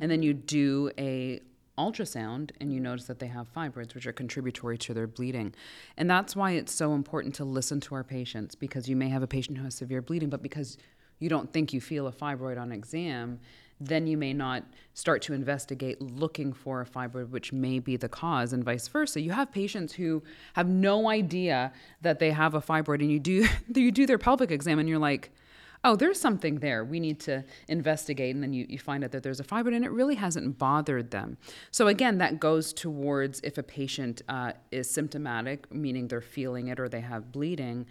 and 0.00 0.10
then 0.10 0.22
you 0.22 0.34
do 0.34 0.90
a 0.98 1.40
ultrasound 1.78 2.50
and 2.60 2.72
you 2.72 2.80
notice 2.80 3.04
that 3.04 3.20
they 3.20 3.26
have 3.28 3.52
fibroids, 3.52 3.94
which 3.94 4.06
are 4.06 4.12
contributory 4.12 4.78
to 4.78 4.92
their 4.92 5.06
bleeding. 5.06 5.54
And 5.96 6.10
that's 6.10 6.34
why 6.34 6.52
it's 6.52 6.72
so 6.72 6.94
important 6.94 7.34
to 7.36 7.44
listen 7.44 7.80
to 7.82 7.94
our 7.94 8.02
patients 8.02 8.54
because 8.54 8.88
you 8.88 8.96
may 8.96 9.10
have 9.10 9.22
a 9.22 9.26
patient 9.26 9.58
who 9.58 9.64
has 9.64 9.74
severe 9.74 10.00
bleeding, 10.02 10.30
but 10.30 10.42
because 10.42 10.78
you 11.18 11.28
don't 11.28 11.52
think 11.52 11.72
you 11.72 11.80
feel 11.80 12.06
a 12.06 12.12
fibroid 12.12 12.58
on 12.58 12.72
exam, 12.72 13.40
then 13.80 14.06
you 14.06 14.16
may 14.16 14.32
not 14.32 14.64
start 14.94 15.22
to 15.22 15.34
investigate 15.34 16.00
looking 16.00 16.52
for 16.52 16.80
a 16.80 16.86
fibroid, 16.86 17.30
which 17.30 17.52
may 17.52 17.78
be 17.78 17.96
the 17.96 18.08
cause, 18.08 18.52
and 18.52 18.64
vice 18.64 18.88
versa. 18.88 19.20
You 19.20 19.32
have 19.32 19.52
patients 19.52 19.92
who 19.92 20.22
have 20.54 20.68
no 20.68 21.08
idea 21.08 21.72
that 22.02 22.18
they 22.18 22.30
have 22.30 22.54
a 22.54 22.60
fibroid, 22.60 23.00
and 23.00 23.10
you 23.10 23.20
do 23.20 23.46
you 23.74 23.92
do 23.92 24.06
their 24.06 24.18
pelvic 24.18 24.50
exam, 24.50 24.78
and 24.78 24.88
you're 24.88 24.98
like, 24.98 25.30
oh, 25.84 25.94
there's 25.94 26.20
something 26.20 26.56
there. 26.56 26.84
We 26.84 26.98
need 26.98 27.20
to 27.20 27.44
investigate. 27.68 28.34
And 28.34 28.42
then 28.42 28.52
you, 28.52 28.66
you 28.68 28.78
find 28.78 29.04
out 29.04 29.12
that 29.12 29.22
there's 29.22 29.40
a 29.40 29.44
fibroid 29.44 29.76
and 29.76 29.84
it 29.84 29.92
really 29.92 30.16
hasn't 30.16 30.58
bothered 30.58 31.12
them. 31.12 31.36
So, 31.70 31.86
again, 31.86 32.18
that 32.18 32.40
goes 32.40 32.72
towards 32.72 33.40
if 33.40 33.56
a 33.56 33.62
patient 33.62 34.22
uh, 34.28 34.52
is 34.72 34.90
symptomatic, 34.90 35.72
meaning 35.72 36.08
they're 36.08 36.20
feeling 36.20 36.68
it 36.68 36.80
or 36.80 36.88
they 36.88 37.02
have 37.02 37.30
bleeding. 37.30 37.86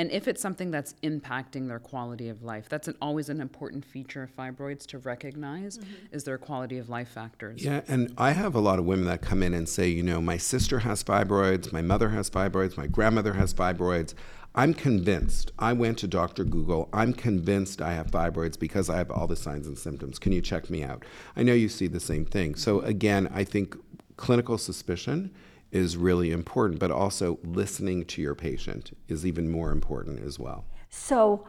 And 0.00 0.10
if 0.12 0.26
it's 0.26 0.40
something 0.40 0.70
that's 0.70 0.94
impacting 1.02 1.68
their 1.68 1.78
quality 1.78 2.30
of 2.30 2.42
life, 2.42 2.70
that's 2.70 2.88
an, 2.88 2.96
always 3.02 3.28
an 3.28 3.38
important 3.38 3.84
feature 3.84 4.22
of 4.22 4.34
fibroids 4.34 4.86
to 4.86 4.98
recognize 4.98 5.76
mm-hmm. 5.76 5.92
is 6.10 6.24
their 6.24 6.38
quality 6.38 6.78
of 6.78 6.88
life 6.88 7.10
factors. 7.10 7.62
Yeah, 7.62 7.82
and 7.86 8.14
I 8.16 8.30
have 8.30 8.54
a 8.54 8.60
lot 8.60 8.78
of 8.78 8.86
women 8.86 9.04
that 9.08 9.20
come 9.20 9.42
in 9.42 9.52
and 9.52 9.68
say, 9.68 9.90
you 9.90 10.02
know, 10.02 10.22
my 10.22 10.38
sister 10.38 10.78
has 10.78 11.04
fibroids, 11.04 11.70
my 11.70 11.82
mother 11.82 12.08
has 12.08 12.30
fibroids, 12.30 12.78
my 12.78 12.86
grandmother 12.86 13.34
has 13.34 13.52
fibroids. 13.52 14.14
I'm 14.54 14.72
convinced. 14.72 15.52
I 15.58 15.74
went 15.74 15.98
to 15.98 16.08
Dr. 16.08 16.44
Google. 16.44 16.88
I'm 16.94 17.12
convinced 17.12 17.82
I 17.82 17.92
have 17.92 18.06
fibroids 18.06 18.58
because 18.58 18.88
I 18.88 18.96
have 18.96 19.10
all 19.10 19.26
the 19.26 19.36
signs 19.36 19.66
and 19.66 19.78
symptoms. 19.78 20.18
Can 20.18 20.32
you 20.32 20.40
check 20.40 20.70
me 20.70 20.82
out? 20.82 21.04
I 21.36 21.42
know 21.42 21.52
you 21.52 21.68
see 21.68 21.88
the 21.88 22.00
same 22.00 22.24
thing. 22.24 22.54
So, 22.54 22.80
again, 22.80 23.30
I 23.34 23.44
think 23.44 23.76
clinical 24.16 24.56
suspicion 24.56 25.30
is 25.72 25.96
really 25.96 26.30
important, 26.32 26.80
but 26.80 26.90
also 26.90 27.38
listening 27.44 28.04
to 28.06 28.22
your 28.22 28.34
patient 28.34 28.96
is 29.08 29.24
even 29.24 29.50
more 29.50 29.70
important 29.70 30.24
as 30.24 30.38
well. 30.38 30.64
So, 30.88 31.46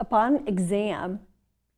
upon 0.00 0.46
exam, 0.46 1.20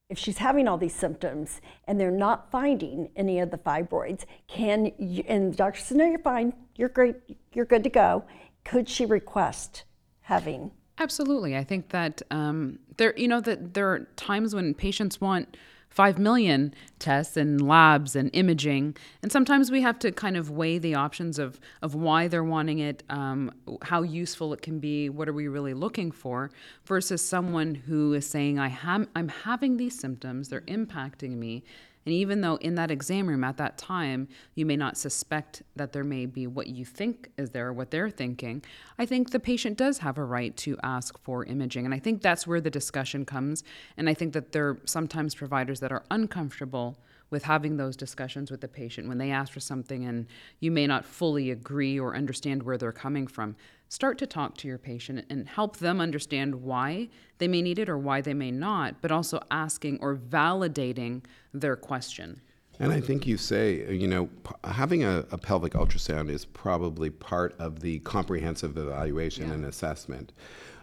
if 0.09 0.19
she's 0.19 0.39
having 0.39 0.69
all 0.69 0.79
these 0.79 0.95
symptoms 0.95 1.61
and 1.85 1.99
they're 1.99 2.11
not 2.11 2.51
finding 2.51 3.11
any 3.17 3.41
of 3.41 3.51
the 3.51 3.59
fibroids, 3.59 4.25
can 4.47 4.93
you, 4.99 5.25
and 5.27 5.53
the 5.53 5.57
doctor 5.57 5.81
says, 5.81 5.97
no, 5.97 6.07
you're 6.07 6.19
fine, 6.19 6.53
you're 6.77 6.89
great, 6.89 7.17
you're 7.53 7.65
good 7.65 7.83
to 7.85 7.91
go. 7.91 8.25
Could 8.65 8.89
she 8.89 9.05
request 9.05 9.85
having. 10.27 10.73
Absolutely, 10.99 11.57
I 11.57 11.63
think 11.63 11.91
that 11.91 12.21
um, 12.33 12.81
there, 12.97 13.17
you 13.17 13.29
know, 13.29 13.41
that 13.41 13.75
there 13.75 13.89
are 13.93 14.01
times 14.17 14.57
when 14.57 14.75
patients 14.75 15.21
want 15.21 15.57
five 15.97 16.19
million 16.19 16.75
tests 16.99 17.39
and 17.39 17.67
labs 17.67 18.15
and 18.15 18.29
imaging, 18.35 18.95
and 19.23 19.33
sometimes 19.33 19.71
we 19.71 19.81
have 19.81 19.99
to 19.99 20.13
kind 20.13 20.37
of 20.37 20.51
weigh 20.51 20.79
the 20.79 20.95
options 20.95 21.39
of 21.39 21.59
of 21.81 21.95
why 21.95 22.29
they're 22.29 22.45
wanting 22.45 22.81
it, 22.81 23.03
um, 23.09 23.51
how 23.81 24.03
useful 24.03 24.53
it 24.53 24.61
can 24.61 24.79
be, 24.79 25.09
what 25.09 25.27
are 25.27 25.33
we 25.33 25.49
really 25.49 25.73
looking 25.73 26.13
for, 26.13 26.51
versus 26.85 27.27
someone 27.27 27.75
who 27.75 28.13
is 28.13 28.29
saying, 28.29 28.59
I 28.59 28.77
am, 28.85 29.09
I'm 29.17 29.29
having 29.29 29.79
these 29.79 29.99
symptoms, 29.99 30.51
they're 30.51 30.61
impacting 30.63 31.39
me 31.39 31.65
and 32.07 32.15
even 32.15 32.41
though 32.41 32.55
in 32.57 32.77
that 32.77 32.93
exam 32.93 33.29
room 33.29 33.43
at 33.43 33.57
that 33.57 33.77
time, 33.77 34.29
you 34.55 34.65
may 34.65 34.77
not 34.77 34.97
suspect 34.97 35.65
that 35.75 35.93
there 35.93 36.05
may 36.05 36.25
be 36.25 36.47
what 36.47 36.69
you 36.69 36.85
think 36.85 37.33
is 37.37 37.51
there, 37.51 37.73
what 37.73 37.91
they're 37.91 38.11
thinking, 38.11 38.63
I 38.97 39.05
think 39.07 39.31
the 39.31 39.41
patient 39.41 39.77
does 39.77 39.99
have 39.99 40.17
a 40.17 40.25
right 40.25 40.57
to 40.59 40.79
ask 40.85 41.19
for 41.19 41.45
imaging. 41.45 41.85
And 41.85 41.93
I 41.93 41.99
think 41.99 42.23
that's 42.23 42.47
where 42.47 42.61
the 42.61 42.71
discussion 42.71 43.25
comes. 43.25 43.65
And 43.97 44.09
I 44.09 44.15
think 44.15 44.35
that 44.35 44.53
there 44.53 44.69
are 44.69 44.79
sometimes 44.85 45.35
providers 45.35 45.81
that 45.81 45.91
are 45.91 46.05
uncomfortable 46.09 46.97
with 47.31 47.45
having 47.45 47.77
those 47.77 47.97
discussions 47.97 48.51
with 48.51 48.61
the 48.61 48.69
patient 48.69 49.09
when 49.09 49.19
they 49.19 49.31
ask 49.31 49.53
for 49.53 49.61
something 49.61 50.05
and 50.05 50.27
you 50.61 50.71
may 50.71 50.87
not 50.87 51.05
fully 51.05 51.51
agree 51.51 51.99
or 51.99 52.15
understand 52.15 52.63
where 52.63 52.79
they're 52.79 52.93
coming 52.93 53.27
from 53.27 53.57
start 53.89 54.19
to 54.19 54.27
talk 54.27 54.57
to 54.57 54.69
your 54.69 54.79
patient 54.79 55.25
and 55.31 55.49
help 55.49 55.77
them 55.77 56.01
understand 56.01 56.55
why 56.55 57.09
they 57.39 57.49
may 57.49 57.63
need 57.63 57.79
it 57.79 57.89
or 57.89 57.99
why 57.99 58.21
they 58.21 58.35
may 58.35 58.51
not, 58.51 59.01
but 59.01 59.13
also 59.13 59.41
asking 59.51 59.99
or 60.01 60.17
validating 60.17 61.23
their 61.53 61.77
question. 61.77 62.41
And 62.79 62.93
I 62.93 63.01
think 63.01 63.27
you 63.27 63.39
say, 63.39 63.91
you 63.95 64.07
know, 64.07 64.29
having 64.65 65.03
a, 65.03 65.25
a 65.31 65.39
pelvic 65.39 65.73
ultrasound 65.73 66.29
is 66.29 66.45
probably 66.45 67.09
part 67.09 67.55
of 67.59 67.81
the 67.81 68.01
comprehensive 68.01 68.77
evaluation 68.77 69.49
yeah. 69.49 69.55
and 69.55 69.65
assessment 69.65 70.33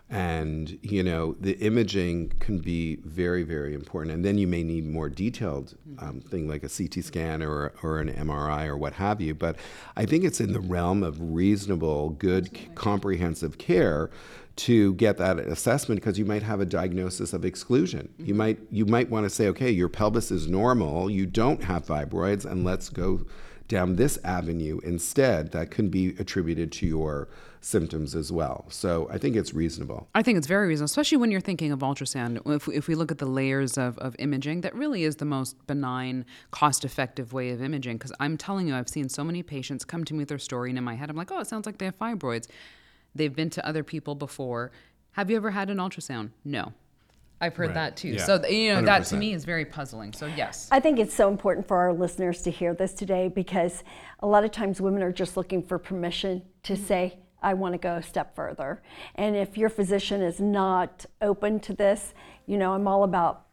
and 0.10 0.78
you 0.82 1.02
know 1.02 1.36
the 1.40 1.54
imaging 1.60 2.32
can 2.40 2.60
be 2.60 2.98
very 3.04 3.44
very 3.44 3.74
important. 3.74 4.14
And 4.14 4.24
then 4.24 4.38
you 4.38 4.48
may 4.48 4.64
need 4.64 4.86
more 4.86 5.10
detailed 5.10 5.76
um, 6.00 6.22
thing 6.22 6.48
like 6.48 6.64
a 6.64 6.70
ct 6.70 7.04
scan 7.04 7.42
or, 7.42 7.74
or 7.82 8.00
an 8.00 8.14
mri 8.14 8.68
or 8.68 8.78
what 8.78 8.94
have 8.94 9.22
you. 9.22 9.34
But 9.34 9.56
i 9.96 10.06
think 10.06 10.24
it's 10.24 10.40
in 10.40 10.54
the 10.54 10.60
realm 10.60 11.04
of 11.04 11.20
reasonable 11.20 12.12
good 12.12 12.56
c- 12.56 12.70
comprehensive 12.76 13.58
care 13.58 14.10
to 14.56 14.94
get 14.96 15.18
that 15.18 15.40
assessment 15.40 16.00
because 16.00 16.20
you 16.20 16.26
might 16.26 16.44
have 16.44 16.60
a 16.60 16.66
diagnosis 16.66 17.34
of 17.34 17.44
exclusion. 17.44 18.10
Mm-hmm. 18.14 18.26
You 18.26 18.34
might 18.36 18.60
you 18.72 18.86
might 18.86 19.10
want 19.10 19.26
to 19.26 19.30
say, 19.30 19.48
okay, 19.48 19.72
your 19.72 19.90
pelvis 19.90 20.32
is 20.32 20.48
normal, 20.48 21.10
you 21.10 21.26
don't 21.26 21.64
have 21.64 21.86
fibroids, 21.86 22.46
and 22.46 22.64
let's 22.64 22.90
go 22.90 23.26
down 23.68 23.96
this 23.96 24.20
avenue 24.24 24.80
instead. 24.84 25.52
That 25.52 25.72
can 25.72 25.90
be 25.90 26.10
attributed 26.20 26.72
to 26.74 26.86
your 26.86 27.30
symptoms 27.64 28.14
as 28.14 28.32
well. 28.32 28.66
So 28.70 29.08
I 29.10 29.18
think 29.18 29.36
it's 29.36 29.54
reasonable. 29.54 30.08
I 30.14 30.22
think 30.22 30.38
it's 30.38 30.48
very 30.48 30.68
reasonable, 30.68 30.86
especially 30.86 31.18
when 31.18 31.32
you're 31.32 31.42
thinking 31.42 31.72
of 31.72 31.80
ultrasound. 31.80 32.42
If, 32.46 32.68
if 32.68 32.88
we 32.88 32.96
look 32.96 33.10
at 33.10 33.20
the 33.20 33.26
layers 33.26 33.78
of, 33.78 33.98
of 34.00 34.16
imaging, 34.20 34.62
that 34.62 34.76
really 34.76 35.04
is 35.04 35.16
the 35.16 35.26
most 35.26 35.66
benign, 35.66 36.26
cost 36.52 36.84
effective 36.84 37.32
way 37.32 37.52
of 37.52 37.62
imaging. 37.62 37.98
Because 37.98 38.12
I'm 38.20 38.38
telling 38.38 38.68
you, 38.68 38.76
I've 38.76 38.90
seen 38.90 39.08
so 39.08 39.24
many 39.24 39.44
patients 39.44 39.86
come 39.86 40.04
to 40.06 40.14
me 40.14 40.20
with 40.20 40.30
their 40.30 40.40
story, 40.40 40.70
and 40.72 40.78
in 40.78 40.84
my 40.84 40.96
head, 40.96 41.10
I'm 41.10 41.16
like, 41.16 41.32
oh, 41.32 41.40
it 41.40 41.48
sounds 41.48 41.66
like 41.66 41.78
they 41.78 41.86
have 41.86 41.98
fibroids. 41.98 42.48
They've 43.16 43.34
been 43.34 43.50
to 43.52 43.66
other 43.66 43.84
people 43.84 44.16
before. 44.16 44.72
Have 45.12 45.30
you 45.30 45.38
ever 45.38 45.52
had 45.52 45.70
an 45.70 45.78
ultrasound? 45.78 46.32
No. 46.44 46.74
I've 47.40 47.56
heard 47.56 47.68
right. 47.68 47.76
that 47.76 47.98
too. 47.98 48.10
Yeah. 48.10 48.26
So 48.26 48.46
you 48.48 48.74
know 48.74 48.82
100%. 48.82 48.86
that 48.86 49.06
to 49.06 49.16
me 49.18 49.34
is 49.34 49.44
very 49.44 49.66
puzzling. 49.66 50.14
So 50.14 50.28
yes. 50.28 50.70
I 50.72 50.80
think 50.80 50.98
it's 50.98 51.14
so 51.14 51.30
important 51.30 51.68
for 51.68 51.78
our 51.78 51.94
listeners 51.94 52.42
to 52.44 52.52
hear 52.52 52.74
this 52.74 52.94
today 52.94 53.28
because 53.28 53.84
a 54.20 54.28
lot 54.28 54.46
of 54.46 54.52
times 54.52 54.80
women 54.80 55.04
are 55.04 55.12
just 55.12 55.36
looking 55.36 55.62
for 55.62 55.78
permission 55.78 56.42
to 56.64 56.74
mm-hmm. 56.74 56.86
say 56.86 57.20
I 57.44 57.54
want 57.54 57.74
to 57.74 57.78
go 57.78 57.96
a 57.96 58.04
step 58.04 58.36
further. 58.36 58.82
And 59.16 59.36
if 59.36 59.58
your 59.58 59.70
physician 59.70 60.22
is 60.22 60.40
not 60.40 61.06
open 61.22 61.60
to 61.62 61.74
this, 61.74 62.14
you 62.46 62.58
know, 62.58 62.74
I'm 62.74 62.88
all 62.88 63.04
about 63.04 63.48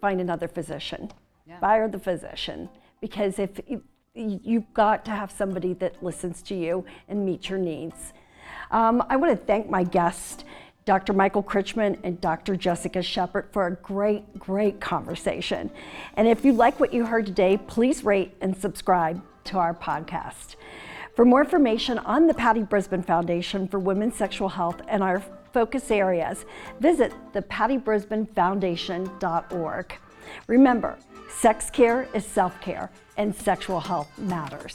find 0.00 0.20
another 0.20 0.48
physician. 0.48 1.12
Yeah. 1.46 1.60
Fire 1.60 1.88
the 1.88 1.98
physician 1.98 2.68
because 3.00 3.38
if 3.38 3.60
you, 3.68 3.82
you've 4.14 4.72
got 4.74 5.04
to 5.04 5.10
have 5.10 5.30
somebody 5.30 5.74
that 5.74 6.02
listens 6.02 6.42
to 6.42 6.54
you 6.54 6.84
and 7.08 7.24
meets 7.24 7.48
your 7.48 7.58
needs. 7.58 8.12
Um, 8.70 9.04
I 9.08 9.16
want 9.16 9.38
to 9.38 9.46
thank 9.46 9.68
my 9.68 9.84
guest. 9.84 10.44
Dr. 10.86 11.12
Michael 11.12 11.42
Krychman 11.42 11.98
and 12.04 12.20
Dr. 12.20 12.54
Jessica 12.54 13.02
Shepherd 13.02 13.48
for 13.52 13.66
a 13.66 13.74
great, 13.74 14.38
great 14.38 14.80
conversation. 14.80 15.68
And 16.14 16.28
if 16.28 16.44
you 16.44 16.52
like 16.52 16.78
what 16.78 16.94
you 16.94 17.04
heard 17.04 17.26
today, 17.26 17.58
please 17.58 18.04
rate 18.04 18.36
and 18.40 18.56
subscribe 18.56 19.20
to 19.44 19.58
our 19.58 19.74
podcast. 19.74 20.54
For 21.16 21.24
more 21.24 21.42
information 21.42 21.98
on 21.98 22.28
the 22.28 22.34
Patty 22.34 22.60
Brisben 22.60 23.04
Foundation 23.04 23.66
for 23.66 23.80
Women's 23.80 24.14
Sexual 24.14 24.50
Health 24.50 24.80
and 24.86 25.02
our 25.02 25.20
focus 25.52 25.90
areas, 25.90 26.44
visit 26.78 27.12
the 27.32 27.42
pattybrisbenfoundation.org. 27.42 29.94
Remember, 30.46 30.98
Sex 31.36 31.68
care 31.68 32.08
is 32.14 32.24
self 32.24 32.58
care, 32.62 32.90
and 33.18 33.34
sexual 33.34 33.80
health 33.80 34.08
matters. 34.18 34.74